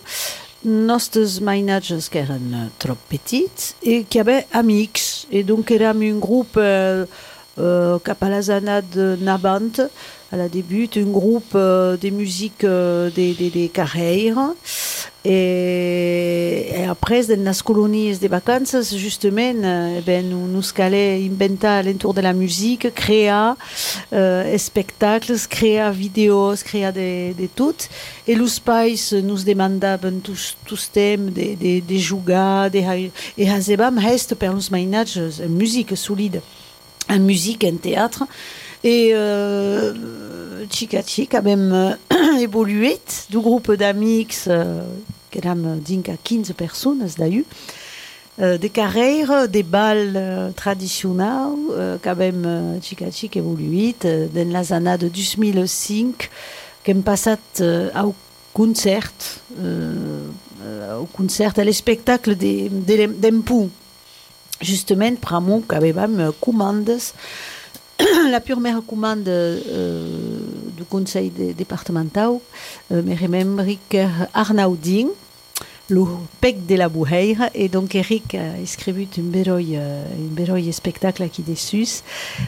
[0.65, 3.47] nostres mainatges qui étaient euh, trop petits
[3.83, 5.27] et qui avaient amix.
[5.31, 7.05] Et donc, érem un groupe euh,
[7.57, 9.89] euh, cap à de Nabant,
[10.31, 14.53] à la début, un groupe euh, de musique euh, des, des, des carrières.
[15.27, 22.13] Et, après, dans les colonies de vacances, justement, eh ben, nous, nous allons inventer l'entour
[22.13, 23.51] de la musique, créer
[24.13, 27.75] euh, spectacles, créer vidéos, créer de, de tout.
[28.27, 33.97] Et les pays nous demandaient tous, tous thèmes de, de, de jouer, de, et hazebam
[33.97, 36.41] reste les mainatges en musique solide,
[37.09, 38.23] en musique, en théâtre.
[38.83, 39.93] Et euh,
[40.69, 42.97] Chica a même euh, évolué
[43.29, 44.81] du groupe euh,
[45.31, 47.43] qui érem dinca 15 personnes d'ailleurs.
[48.41, 54.73] euh, des carrières, des balles euh, traditionnels qu'avem euh, xica xic evoluït euh, dans les
[54.73, 56.29] années de 2005
[56.83, 58.13] qu'hem passat euh, au
[58.53, 59.11] concert
[60.99, 63.69] au concert à l'espectacle de, de, d'Empou
[64.61, 66.97] justement pramo qu'avem euh, commandes
[68.29, 69.59] la première commande euh,
[70.75, 72.39] du conseil départemental
[72.91, 73.97] euh, me remembric
[74.33, 75.07] Arnaudin
[75.89, 76.03] le
[76.41, 81.43] pec de la Bouheira et donc Eric a écrit un beroi, un beroi spectacle qui
[81.43, 82.01] dessus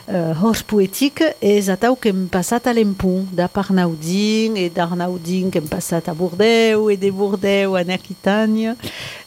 [0.09, 5.67] euh, hors poétique et zatau que hem passat à l'empont d'Arnaudin et d'Arnaudin que hem
[5.67, 8.75] passat à Bordeaux et de Bordeaux à Aquitània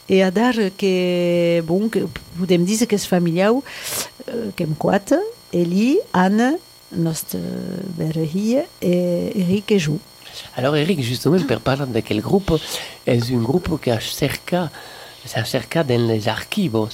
[0.09, 1.99] et a dar que bon que
[2.37, 3.53] podem dir que és familiar
[4.27, 5.15] euh, que hem quatre
[5.53, 6.57] Eli, Anne,
[6.95, 7.37] notre
[7.97, 9.99] berrehia et Eric et Jou.
[10.55, 12.53] Alors Eric, justement, per parlar d'aquel grup,
[13.05, 14.69] és un grup que cerca,
[15.25, 16.89] cerca dans les archivos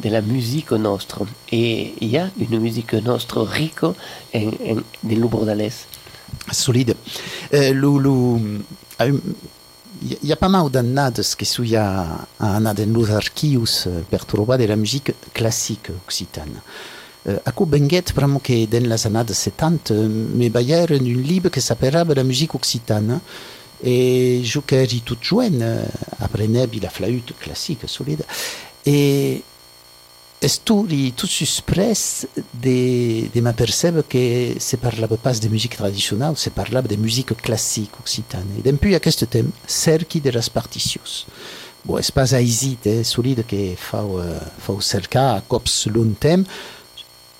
[0.00, 1.24] de la musique nostra.
[1.50, 3.94] Et il y a une musique nostra rica
[4.34, 5.86] en, en, de l'Ubordalès.
[6.50, 6.96] Solide.
[7.52, 8.40] Euh, lo, lo,
[9.00, 9.18] euh,
[10.02, 14.66] hi ha pas mal d'annades que ha anat en los archius eh, per trobar de
[14.66, 16.60] la musique classique occitane.
[17.26, 22.12] Uh, acu benguet vraiment que dans les années 70 me bayeren un livre que s'appellava
[22.12, 23.18] la musique occitane
[23.82, 28.24] et je qu'eri tout jeune uh, apprenebi la flûte classique solide
[28.84, 29.42] et
[30.44, 36.86] esturi tout suspres de, de m'apercebe que se parlava pas de musique traditionnelle, se parlava
[36.86, 38.48] de musique classique occitane.
[38.58, 41.24] Et depuis aquest temps, cerqui de les particions.
[41.84, 46.48] Bon, és pas aisit, eh, solide que fau, uh, fau cercar a cops l'un temps,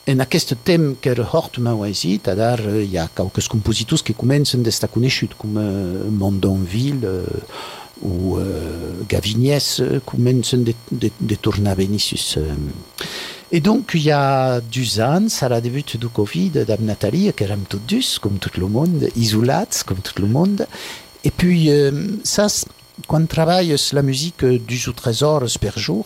[0.07, 0.55] en aquest
[1.00, 5.36] que era hort m'ha aisit, adar uh, hi ha quelques compositors que comencen d'estar conegut,
[5.38, 12.38] com uh, Mondonville, uh, ou euh, Gavignès euh, commencent de, de, de tornar a.
[13.52, 17.44] Et donc, il y a deux ans, à la début du Covid, d'Ab Nathalie, que
[17.44, 20.66] érem tous dus, comme tout le monde, isolats, comme tout le monde.
[21.22, 21.70] Et puis,
[22.24, 22.48] ça,
[23.07, 26.05] quand travaille la musique 12 ou 13 heures par jour,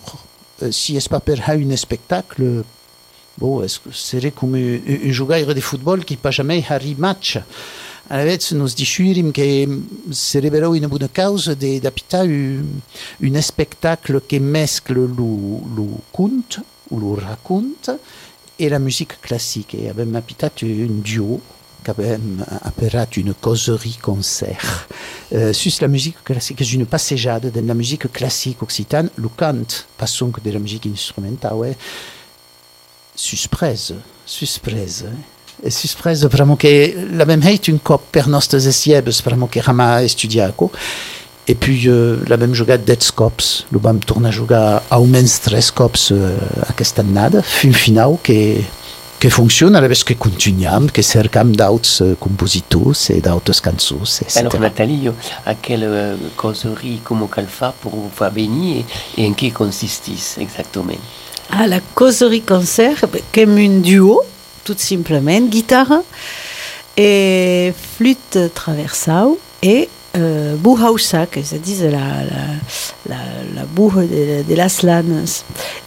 [0.70, 2.64] si c'est pas pour un spectacle,
[3.39, 7.39] bon, est-ce que serait comme un, joueur de football qui pas jamais un match?
[8.11, 9.68] Alavetz nos discurim que
[10.11, 15.07] cerebrou une bonne cause de d'apitar un, spectacle qui mescle le,
[15.76, 16.61] le conte
[16.91, 17.91] ou le raconte
[18.59, 19.74] et la musique classique.
[19.74, 21.41] Et avem apitat un duo
[21.84, 24.89] qu'avem appelat une causerie concert.
[25.34, 29.84] Euh, sus la musique classique, és une passejada de la musique classique occitane, le cant,
[29.99, 31.76] pas sonc de la musique instrumentale, eh?
[33.19, 33.95] Susprese,
[34.25, 35.07] susprese.
[35.62, 40.03] Et susprese vraiment que la même heit un cop per nostres esiebes vraiment que rama
[40.05, 40.71] estudiaco.
[41.49, 45.71] Et puis euh, la même jugada d'ets cops, lo vam tornar a jugar almenys tres
[45.73, 46.37] cops euh,
[46.69, 48.61] aquesta annada, fin final que
[49.19, 54.39] que funciona, la vez que continuam, que cercam d'autres euh, compositors et d'autres cançons, etc.
[54.41, 55.09] Alors Nathalie,
[55.45, 58.85] à quelle euh, causerie, comment qu'elle fait pour vous faire venir
[59.16, 60.93] et, et en qui consistit exactement?
[61.51, 64.20] À la causerie concert, comme un duo,
[64.64, 66.03] tout simplement, guitare
[66.96, 72.44] et flûte traversau et euh, buhausa, que se dit la, la,
[73.09, 73.16] la,
[73.55, 75.24] la de, de las lanes.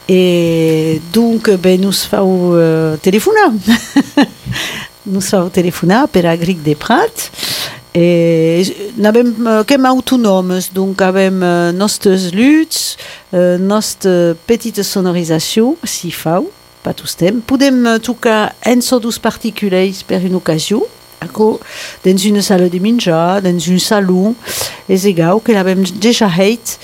[0.07, 3.51] Et donc, ben, nous fau euh, telefonar.
[5.05, 7.31] nous fau telefonar per a Gric de Prat.
[7.93, 12.95] E n'avem uh, kem autonomes, donc avem uh, nostres luts,
[13.33, 16.49] uh, nostre petite sonorisation, si fau,
[16.83, 17.41] pas tous temps.
[17.45, 20.81] Podem tocar en sodus particulars per une ocasion,
[21.21, 21.59] Ako,
[22.03, 24.33] dans une salle de menjar, dans un salon,
[24.89, 26.79] és egal, que l'avem déjà heit,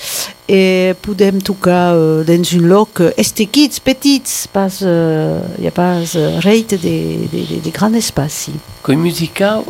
[0.46, 6.70] et podem tocar dans un loc estequits, petits, pas, uh, y a pas uh, reit
[6.70, 8.52] de, de, de, de grand espaci.
[8.82, 9.64] Coi musical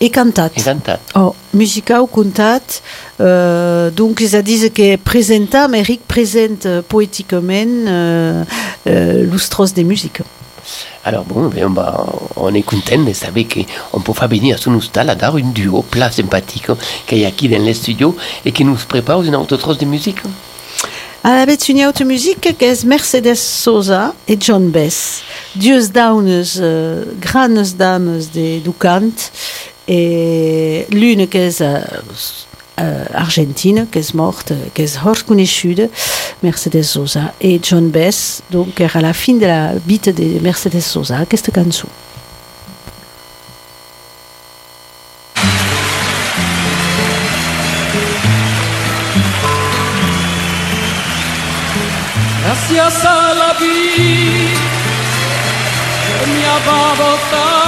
[0.00, 0.52] e cantat.
[0.56, 0.60] E cantat.
[0.60, 1.00] E cantat.
[1.14, 2.82] Oh, musical cantat,
[3.20, 8.44] euh, donc ça dit que presentam, Eric présente euh, poétiquement euh,
[8.86, 10.22] euh, l'ustros des musiques.
[11.04, 12.04] Alors bon, ben, bah,
[12.36, 13.44] on est content de savoir
[13.92, 16.66] qu'on peut venir sur nous à dar un duo plat sympathique
[17.06, 19.86] qu'il y a ici dans les studios et qui nous prépare une autre trosse de
[19.86, 20.20] musique.
[21.24, 25.22] À la une autre musique que est Mercedes Sosa et John Bess.
[25.56, 29.10] Dieux daunes, euh, grandes dames de, du cant
[29.88, 35.48] et l'une qui euh, euh, est argentine, qui est morte, qui est hors connue,
[36.42, 41.24] Mercedes Sosa, et John Bess, donc à la fin de la vie de Mercedes Sosa,
[41.30, 41.88] cette chanson.
[52.44, 54.38] Gracias a la vida
[56.28, 57.67] me ha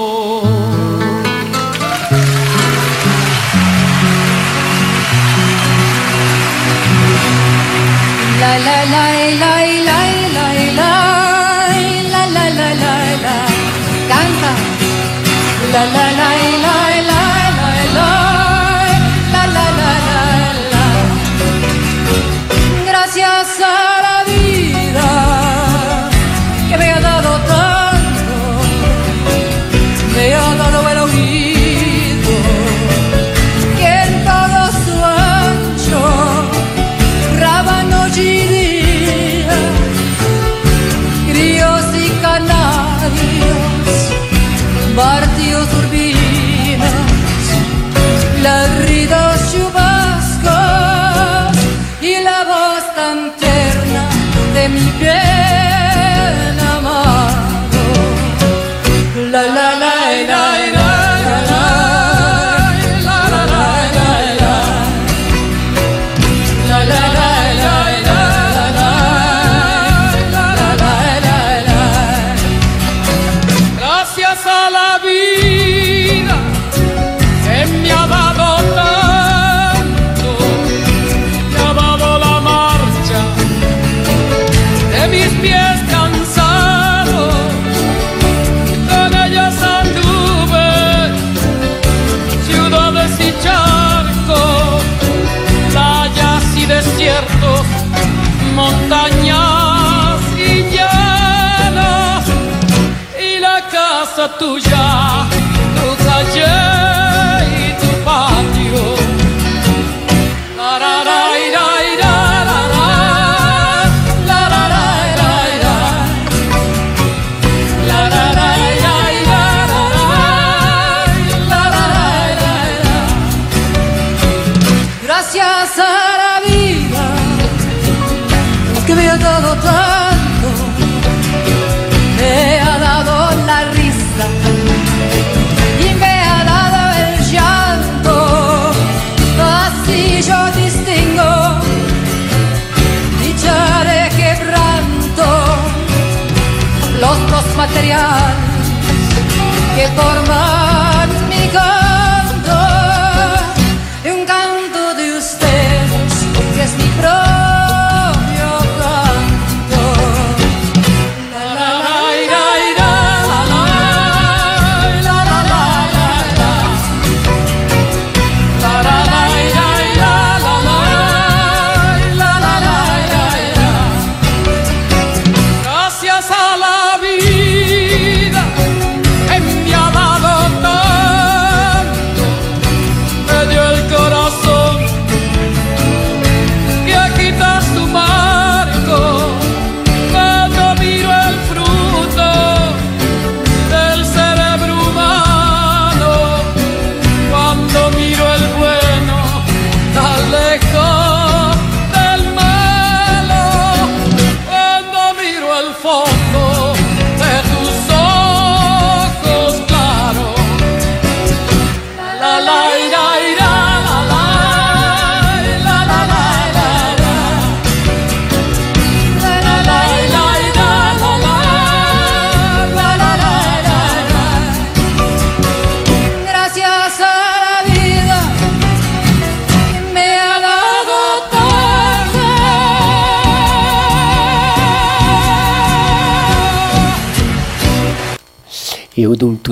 [8.41, 9.05] la la la
[9.41, 9.70] la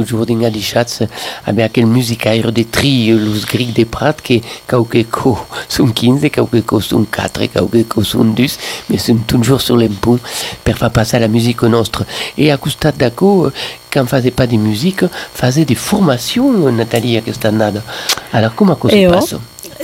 [0.04, 1.10] toujours din alișață,
[1.43, 6.62] abia aquel musicairo de trio, los gric de prat, que cauque co sunt 15, cauque
[6.62, 10.20] co sunt 4, cauque co sunt 10, mais sunt toujours sur l'impôt
[10.64, 12.06] per fa passer la musique au nostre.
[12.38, 13.52] Et à costat d'aco,
[13.91, 17.82] quand faisait pas de musique, faisait des formations, Nathalie, aquesta nada.
[18.32, 19.12] Alors, comment ça eh se oh.
[19.12, 19.36] passe?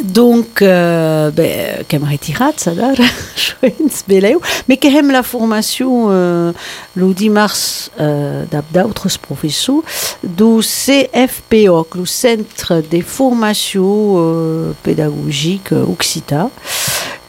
[0.03, 2.95] Donc, Kemre Tirat, Sadar,
[3.35, 6.51] Schwenz, Beleu, mais qui aime la formation euh,
[6.95, 8.43] le 10 mars euh,
[8.73, 9.83] d'autres professeurs
[10.23, 16.49] du CFPO, le Centre des formations euh, pédagogiques Occita,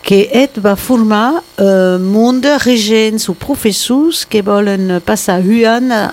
[0.02, 1.30] qui est bah, va former
[1.98, 6.12] monde régents ou professeurs qui veulent passer à Huan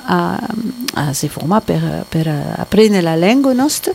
[0.95, 2.27] à ces formats pour
[2.57, 3.89] apprendre la langue nostre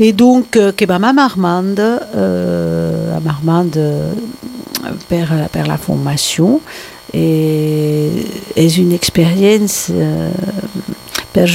[0.00, 4.12] et donc euh, mam Armand euh, am Armand euh,
[5.08, 6.60] per, per la formation
[7.12, 8.10] et
[8.56, 10.30] és une expérience euh,
[11.32, 11.46] per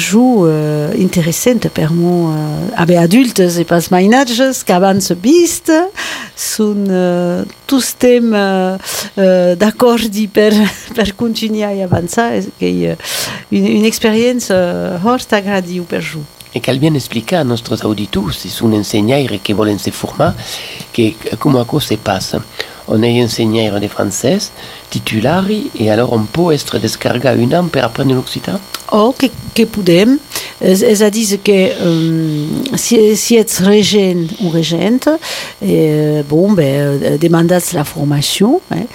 [0.46, 3.90] euh, interessante per mo euh, haver adultes e pas
[4.64, 5.72] que abans vist
[6.36, 10.52] són euh, tous tem euh, d'accordi per,
[10.96, 11.16] per
[12.36, 12.96] és que euh,
[13.52, 16.24] une, une expérience euh, hort agradiu per jo
[16.54, 20.32] E cal bien explicar a nostres auditors, si són ensenyaires que volen se formar,
[20.94, 22.42] que com això se passa.
[22.90, 24.50] On est enseignant de français,
[24.90, 28.58] titulari, et alors on peut être descarregat un an per apprendre l'occitan?
[28.92, 30.18] O que, que podem
[30.60, 35.06] és, a dir que um, si, si ets regent o regent
[35.62, 38.88] eh, bon, bé, demandats la formació eh,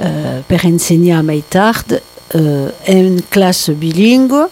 [0.00, 4.48] eh, per ensenyar més tard eh, classe bilingüe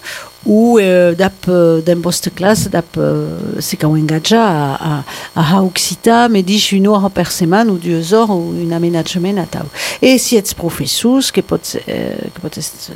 [0.46, 5.04] ou euh, dap euh, dans vostre classe dap euh, se engatjar a,
[5.36, 9.36] a, a occità me dis une hora per setmana ou deux heures ou un aménagement
[9.38, 9.66] a tau
[10.00, 12.92] et si ets professors que pots euh, que pots euh,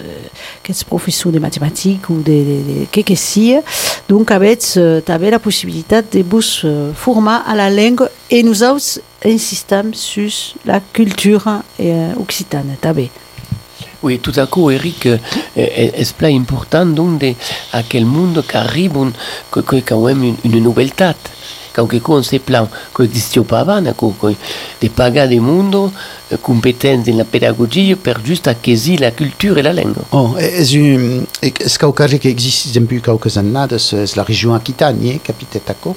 [0.63, 3.63] que ets professor de mathématiques ou de, de, de que que sia
[4.09, 4.59] donc avets
[5.05, 6.93] t'avais la possibilitat de vos euh,
[7.47, 10.31] a la langue et nous autres insistam sur
[10.65, 12.77] la culture euh, occitane.
[12.81, 13.11] També
[14.07, 15.19] Oui, tout à coup, Eric, euh,
[15.57, 17.33] est plat important donc de
[17.73, 19.11] à quel monde qu'arrive un,
[19.51, 21.17] que, que quand même une, une nouvelltat.
[21.75, 25.91] Quand que on se plan que n'existait pas avant, de pagar des mondes
[26.41, 29.99] compétents dans la pédagogie per juste acquérir la culture et la langue.
[30.13, 35.97] Oh, és un, és caucari que existe depuis quelques années, és la région Aquitanie, capitetaco.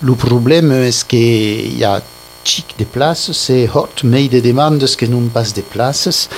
[0.00, 2.00] Le problème est qu'il y a
[2.44, 6.28] chic de places, c'est hot, mais de demandes que non pas de places.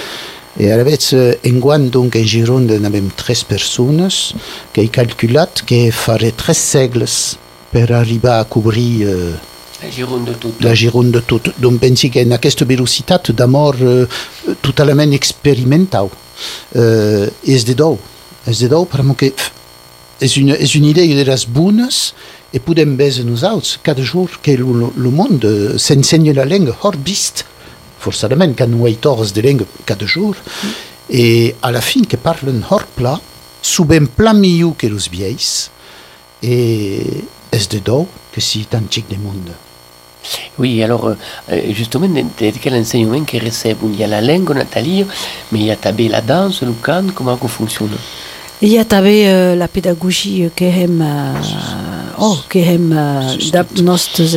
[0.59, 4.35] Et avets enguan donc en Gironde n'avem tres persones
[4.77, 7.37] he calculat que faré tres segles
[7.73, 9.33] per arribar a cobrir euh,
[9.83, 10.55] La Gironde de tout.
[10.61, 11.51] la Gironde de tot.
[11.59, 14.07] Donc pensi que en aquesta velocitat d'amor euh,
[14.63, 16.09] totalment experimental
[16.77, 17.99] euh, és de dou.
[18.47, 18.87] És de dou,
[19.17, 19.33] que
[20.21, 22.15] és una, és una idea de les bones
[22.55, 26.97] e podem veure nosaltres cada jour que el, el món eh, s'ensenya la llengua hor
[26.97, 27.45] vist
[28.05, 30.37] forçadament que hi torres de llengua cada jour.
[31.09, 33.19] E a la fin que parlen hor pla
[33.61, 35.71] subem pla millor que els vieis
[36.43, 39.41] e és de dou que si tan xic de món.
[40.59, 44.55] Oui, alors euh, justement, de, de quel enseignement que recève Il y a la langue,
[44.55, 45.05] Nathalie,
[45.53, 47.97] mais il y a tabé la danse, le can, comment ça fonctionne?
[48.63, 53.65] Il y a també euh, la pédagogie que hem, uh, oh, que hem uh, da
[53.83, 54.33] nostres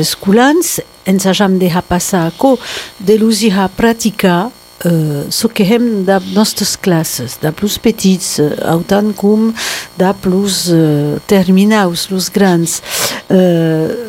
[1.15, 2.57] hajam de passar co
[2.99, 4.51] de l'usir praticar
[4.85, 9.53] uh, so que hem da nostres classes, da plus petits, uh, autant com
[9.97, 12.81] da plus uh, terminaus, los grans.
[13.29, 14.07] Uh,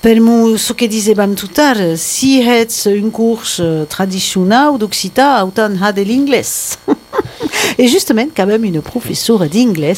[0.00, 5.92] per mo, so que disebam tutar, si ets un curs uh, tradicional d'occità, autant ha
[5.92, 6.78] de l'inglès.
[7.78, 9.94] Et justement, quand même, une professeure d'anglais,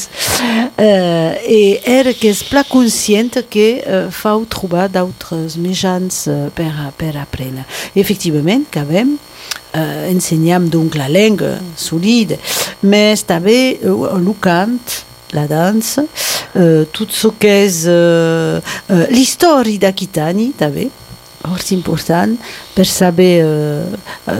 [0.80, 6.70] euh, et elle qui est pla consciente que euh, faut trouver d'autres méjans euh, per,
[6.96, 7.64] per apprendre.
[7.96, 9.16] Effectivement, quand même,
[9.76, 11.44] euh, donc la langue
[11.76, 12.38] solide,
[12.82, 14.68] mais també euh, le cant,
[15.32, 16.00] la danse,
[16.56, 20.90] euh, tout ce qu'és euh, euh, l'histoire d'Aquitani, també,
[21.40, 22.34] Molt important
[22.74, 24.32] per saber uh,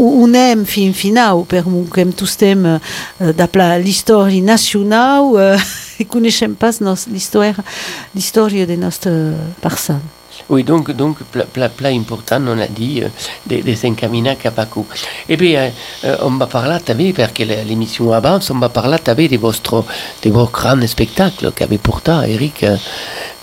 [0.00, 1.60] on hem fin final, per
[1.92, 2.78] que hem tous tem uh,
[3.36, 5.66] d'apla l'història nacional uh,
[6.00, 6.80] i coneixem pas
[8.70, 9.12] de nostre
[9.60, 10.19] personne.
[10.50, 13.08] Oui, donc, donc plat, important, on a dit, euh,
[13.46, 14.84] de, de s'encaminar cap a coup.
[15.28, 15.70] Eh bien,
[16.04, 19.84] euh, on va parler també, perquè l'émission avance, on va parler també de, vostre,
[20.22, 22.76] de vos grands spectacles qu'avez portat, Eric, euh,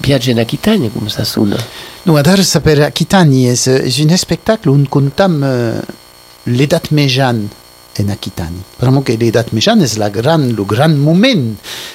[0.03, 1.57] Viatge en Aquitania, com ça sona.
[2.05, 5.79] No, adesso per Aquitani és, és un spectacle on comptam uh,
[6.45, 7.41] l'edat mejan
[8.01, 8.61] en Aquitani.
[8.77, 11.51] Però que l'edat mejan és la gran, el gran moment,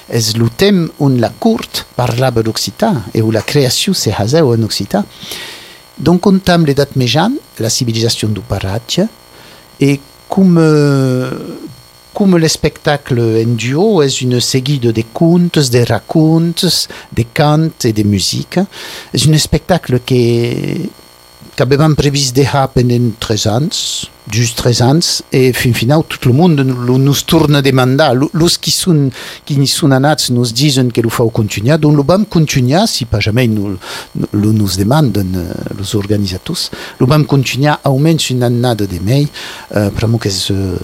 [0.09, 4.64] és el temps on la court parlava l'occità e on la creació se haseu en
[4.64, 5.05] occità.
[5.96, 9.07] Donc comptam l'edat mejan, la civilisation du paratge,
[9.78, 9.98] e
[10.28, 11.62] com uh,
[12.12, 17.92] comme le spectacle en duo est une série de contes, des racontes, des cantes et
[17.92, 18.61] des musiques.
[19.14, 20.90] C'est un spectacle qui
[21.57, 23.68] qu'avevam previst de ha pendant 13 ans,
[24.30, 28.14] just 13 ans, et fin final tout le monde nous, nous tourne a demandar.
[28.14, 29.11] Lo- Los qui sont,
[29.44, 33.46] qui n'y sont nous disent que lo fau continuar, donc lo vam continuar, si jamais
[33.48, 33.76] nous,
[34.32, 39.28] lo nous demandent euh, los organisators, lo vam continuar almenys une annada de mei,
[39.76, 40.76] euh, pramo que és, euh,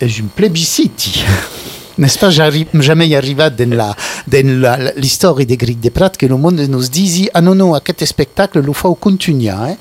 [0.00, 1.22] és un plebisciti.
[1.98, 3.96] N'est-ce pas, jamais dans la, dans la,
[4.30, 8.60] l'histoire des Griques de Prat que le monde nous dise ah non non, aquest spectacle
[8.60, 9.76] lo fau continuar, eh?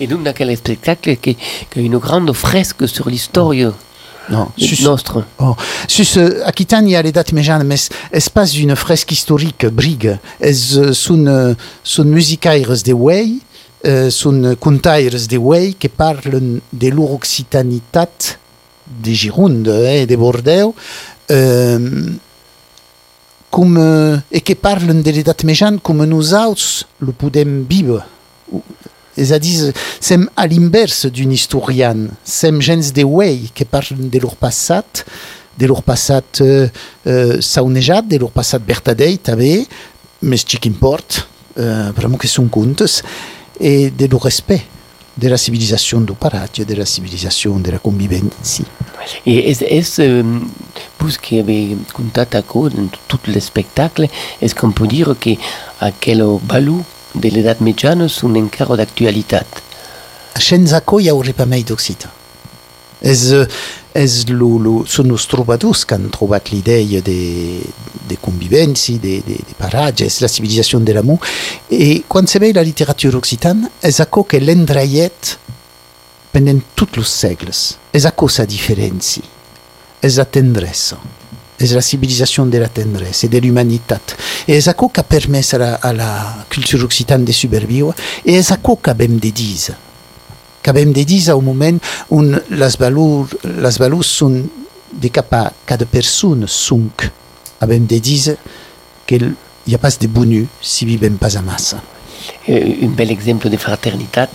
[0.00, 3.52] Et donc, dans quel spectacle qui, qui a une grande fresque sur l'histoire
[4.30, 5.24] Non, sus- nostre?
[5.38, 5.56] Oh.
[5.88, 11.26] Sus uh, Aquitania l'edat mejan, mais es pas une fresque historique brigue, es uh, sun,
[11.26, 13.38] uh, sun musicaires de Wei,
[13.84, 18.36] uh, sun contaires de Wei que parlen de leur occitanitat
[18.86, 20.74] de Gironde eh, de Bordeaux,
[21.30, 21.78] euh,
[23.50, 27.66] com, uh, e que parlen de l'edat mejan com nous autres le podem.
[29.18, 34.20] És a dir, sem a l'inverse d'un historian, sem gens de Wei que parlen de
[34.22, 35.04] leur passat,
[35.58, 36.68] de leur passat euh,
[37.04, 39.66] de leur passat vertadell també,
[40.22, 41.26] més xic import,
[41.58, 43.02] euh, vraiment que són contes,
[43.58, 44.77] et de leur respect
[45.18, 48.64] de la civilisation du paratge, de la civilisation de la convivència.
[49.26, 50.22] Et est-ce est, euh,
[51.00, 54.06] vous qui avez contact à cause dans tout le spectacle,
[54.40, 55.30] est-ce qu'on peut dire que
[55.80, 59.38] à quel balou de l'edat mitjana sont encara d'actualité
[60.38, 62.08] Sense aco hi hauria pas mai d'occità.
[63.00, 63.46] És, eh,
[63.98, 67.18] els trobadors que han trobat l'idea de,
[68.08, 71.18] de convivència, de, de, de paratge, és la civilització de l'amor.
[71.70, 75.36] I quan se ve la literatura occitana, és aco que l'endrallet
[76.32, 77.62] pendent tots els segles.
[77.92, 79.24] És aco sa diferència.
[80.02, 81.00] És la tendresa.
[81.58, 84.14] És la civilització de la tendresa e de l'humanitat.
[84.46, 86.12] E és aco que ha permès a la, a la
[86.52, 89.74] cultura occitana de superviure e és aco que hem de dir
[90.60, 91.78] acabem de dir au moment
[92.10, 94.42] on les valors, les valors són
[94.92, 95.86] de cap a cada.
[97.60, 98.36] Abem de dir
[99.06, 99.18] que
[99.66, 101.82] hi ha pas de bonu si vivem pas a massa.
[102.48, 104.26] Euh, un bel exemple de fraternité,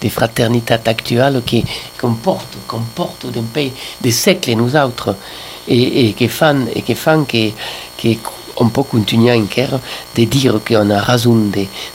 [0.00, 1.64] de fraternité actuelle qui
[1.98, 5.16] comporte, comporte d'un pays des siècles nous autres
[5.68, 7.50] et, et qui font et qui font que,
[7.98, 8.16] que
[8.60, 9.80] on peut continuer encore
[10.16, 11.34] de dire qu'on a raison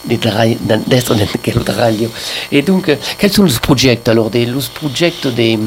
[0.10, 2.10] d'être dans quel travail.
[2.52, 5.58] Et donc, quels sont les projets alors des les projets de, de,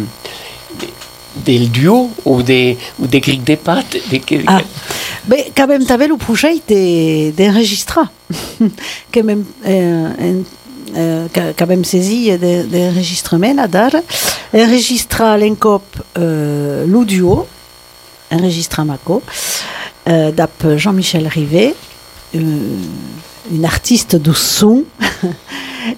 [1.46, 4.60] del duo ou des ou des griques de pâtes de, que- Ah,
[5.28, 8.10] bé, acabem també el project de- d'enregistrar,
[9.12, 10.42] que même, euh, en,
[10.96, 14.00] euh, que- acabem saisi de- d'enregistrament d'ara,
[14.52, 15.82] enregistrar l'encop
[16.18, 17.46] euh, l'audio,
[18.30, 19.22] enregistrar Maco,
[20.08, 21.74] euh, d'ap Jean-Michel Rivet,
[22.34, 22.38] euh,
[23.54, 24.84] un artiste du son,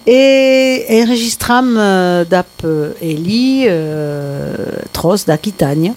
[0.07, 2.67] et enregistram euh, d'ap
[3.03, 4.55] Eli euh,
[4.93, 5.95] Tros d'Aquitània,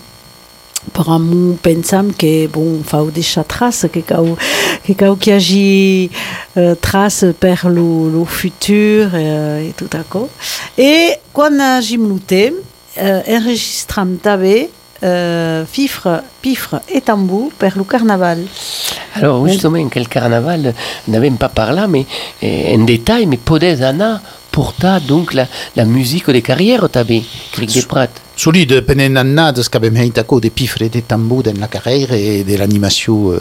[0.91, 4.35] per amu pensam que bon fau deixar trace que cau
[4.83, 6.09] que cau que hagi
[6.57, 10.29] euh, trace per lo, lo futur euh, et tout aco
[10.77, 12.59] et quan hagim lo temps
[12.97, 14.69] euh, enregistram també
[15.03, 18.45] euh, fifre, pifre et tambou per lo carnaval.
[19.15, 20.73] Alors justement, quel carnaval,
[21.07, 22.05] n'avons pas parlé, mais
[22.41, 27.73] eh, en détail, mais podés anar portar donc la, la musique des carrières, t'avais, Cric
[27.73, 28.09] des Prat.
[28.35, 32.43] Solide, pendent annades que abem heit aco de pifre de tambou dans la carrière et
[32.43, 33.39] de l'animation euh,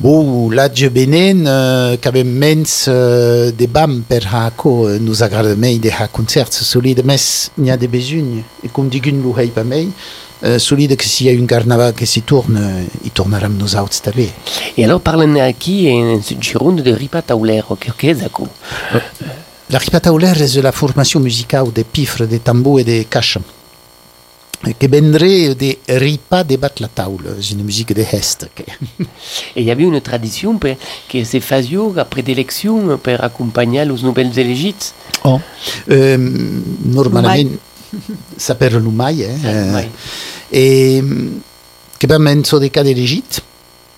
[0.00, 5.56] Bon, l'adje benen, uh, qu'avem mens uh, de bam per ha aco, uh, nous agrada
[5.58, 9.50] mei de ha concerts solide, mes n'hi ha de besugne, et com digun lo hei
[9.50, 9.64] pa
[10.42, 13.56] mei, uh, solide que s'il y a un carnaval que s'y tourne, uh, i tornarem
[13.56, 14.30] nous autres també.
[14.76, 18.48] Et alors, parlons aquí en Gironde de Ripa Taulero, que que és aco?
[19.68, 23.40] La ripatauler és la formació musical de pifre, de tambou et de cacha,
[24.78, 28.46] que vendrait de ripa de bat la taula, és una musique de hest.
[29.56, 34.38] Et il y avait une tradition que se faisait après d'élection pour accompagner les nouvelles
[34.38, 34.94] éligites.
[35.24, 35.40] Oh.
[35.90, 37.58] Um, normalment
[38.36, 39.36] s'appelle l'umai, eh?
[39.42, 39.88] L'umai.
[40.50, 41.02] Eh,
[41.98, 43.42] que vam en so de cada elegit,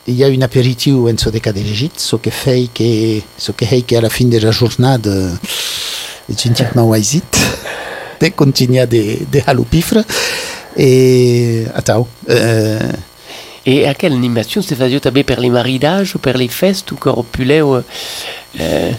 [0.06, 3.52] il y a un aperitiu en so de cada elegit, so que fei que, so
[3.52, 5.38] que que a la fin de la jornada
[6.28, 7.36] e gentic mau aisit,
[8.20, 10.04] de continuar de, de halupifre,
[10.76, 12.94] e atau, eh,
[13.66, 17.76] Et à quelle animation se faisait també per les maridages, per les festes, ou corpuleu
[17.76, 18.92] euh,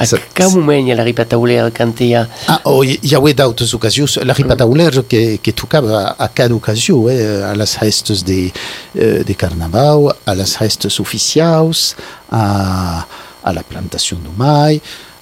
[0.00, 4.16] A Sa- ca moment la ripatauler cantea Ah, oh, ha d'autres ocasions.
[4.24, 8.50] La ripatauler que, que tocava a cada ocasió, eh, a les restes de,
[8.94, 11.96] eh, de carnaval, a les restes oficials,
[12.30, 13.06] a,
[13.42, 14.80] a la plantació d'Umai,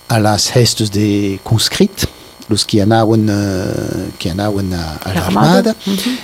[0.09, 2.07] a les restes de conscrits,
[2.49, 5.75] los que anaven, eh, que anaven a, a L'armada.
[5.75, 5.75] l'armada.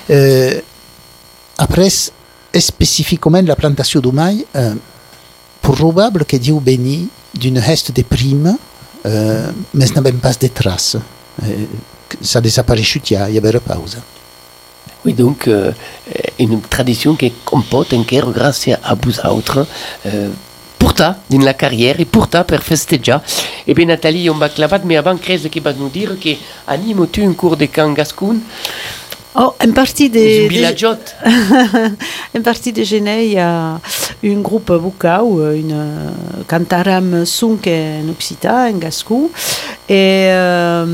[0.08, 0.62] Eh,
[1.58, 1.90] après,
[2.52, 4.72] específicament la plantació d'Umai, eh,
[5.60, 8.56] probable que diu venir d'une reste de prime,
[9.04, 9.10] eh,
[9.74, 10.96] mais n'avem pas de traces.
[11.42, 11.68] Eh,
[12.20, 13.98] ça a desaparegut ja, hi havia pausa.
[15.04, 15.72] Oui, donc, euh,
[16.38, 19.66] une tradition qui comporte encara grâce à vous autres.
[20.06, 20.30] Euh,
[20.78, 23.22] porta dans la carrière et porta per festejar.
[23.66, 26.30] Et bien, Nathalie, on va clavat, mais avant, Crèse qui va nous dire que
[26.66, 28.36] anime-tu un cours de camp gascon
[29.36, 30.96] Oh, en partie dans de, un de- villageot
[32.36, 33.80] en partie de Genève, il y a
[34.24, 36.10] un groupe bucau, une euh,
[36.46, 39.28] cantaram sunk en occitan, en gascon,
[39.88, 40.86] et euh,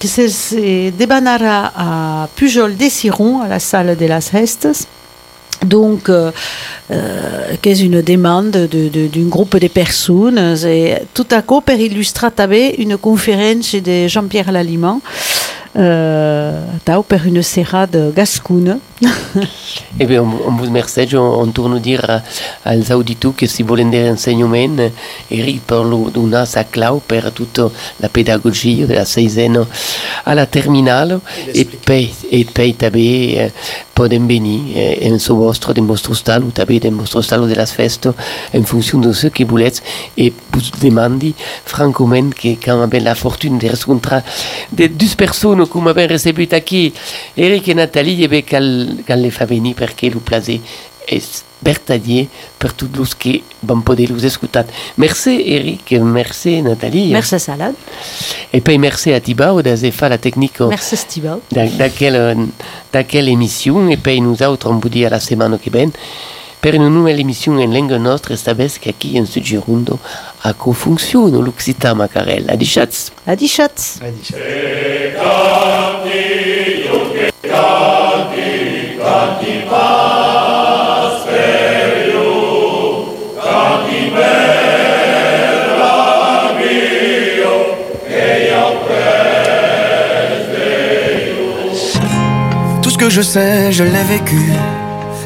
[0.00, 4.88] que se, debanara à Pujol de Siron, à la salle de las Restes.
[5.64, 6.30] Donc, euh,
[6.90, 10.38] euh, qu'est une demande de- de- d'un groupe de personnes.
[10.66, 15.00] Et tout à coup, per illustrer també une conférence de Jean-Pierre Laliment,
[15.76, 16.62] euh,
[17.08, 18.78] per une serrade gascune.
[19.98, 21.06] Eh bien, on, on vous remercie.
[21.14, 22.22] On, on tourne dire à-
[22.64, 24.90] als auditeurs que si volen des renseignements,
[25.30, 27.60] Eric per lo donar sa clau per toute
[28.00, 29.64] la pédagogie de la seizaine
[30.24, 31.20] à la terminale.
[31.54, 32.74] Et puis, et puis
[33.96, 37.54] eh, poden venir eh, en so vostre, del vostre hostal, ou també vostre hostal de
[37.54, 38.12] las festes,
[38.52, 39.82] en fonction de ce que voulez.
[40.16, 41.34] Et vous demandi
[41.64, 44.22] francament que quand avez la fortune de rencontrer
[44.72, 46.92] de deux personnes que m'avez reçu aquí,
[47.36, 50.60] Eric et Nathalie, et bien, qu'elle qu'elle les fa venir perquè lo plaser
[51.06, 52.26] és vertadier
[52.58, 54.66] per tots los que van poder los escoltar.
[54.96, 57.12] Merci Eric, merci Nathalie.
[57.12, 57.74] Merci Salade,
[58.52, 61.40] Et puis merci a Tibau de faire la technique merci Stival.
[61.50, 62.34] d'aquella.
[62.92, 65.90] Et puis nous autres, on vous dit à la semaine qui vient
[66.60, 70.00] per une nouvelle émission en langue nostra, esta vez que aquí en Sudgirondo
[70.42, 72.56] a co-funzione l'Occità Macarella.
[72.56, 73.12] Dichatz!
[73.24, 74.00] Adi Schatz.
[74.00, 74.04] Tout
[93.10, 94.40] je sais, je l'ai vécu.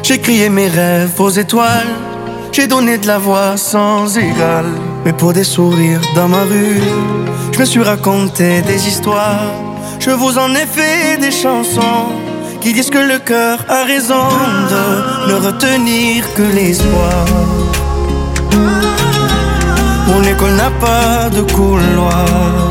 [0.03, 1.93] J'ai crié mes rêves aux étoiles.
[2.51, 4.65] J'ai donné de la voix sans égal.
[5.05, 6.81] Mais pour des sourires dans ma rue,
[7.51, 9.53] je me suis raconté des histoires.
[9.99, 12.09] Je vous en ai fait des chansons
[12.59, 14.27] qui disent que le cœur a raison
[14.73, 17.25] de ne retenir que l'espoir.
[20.07, 22.70] Mon école n'a pas de couloir.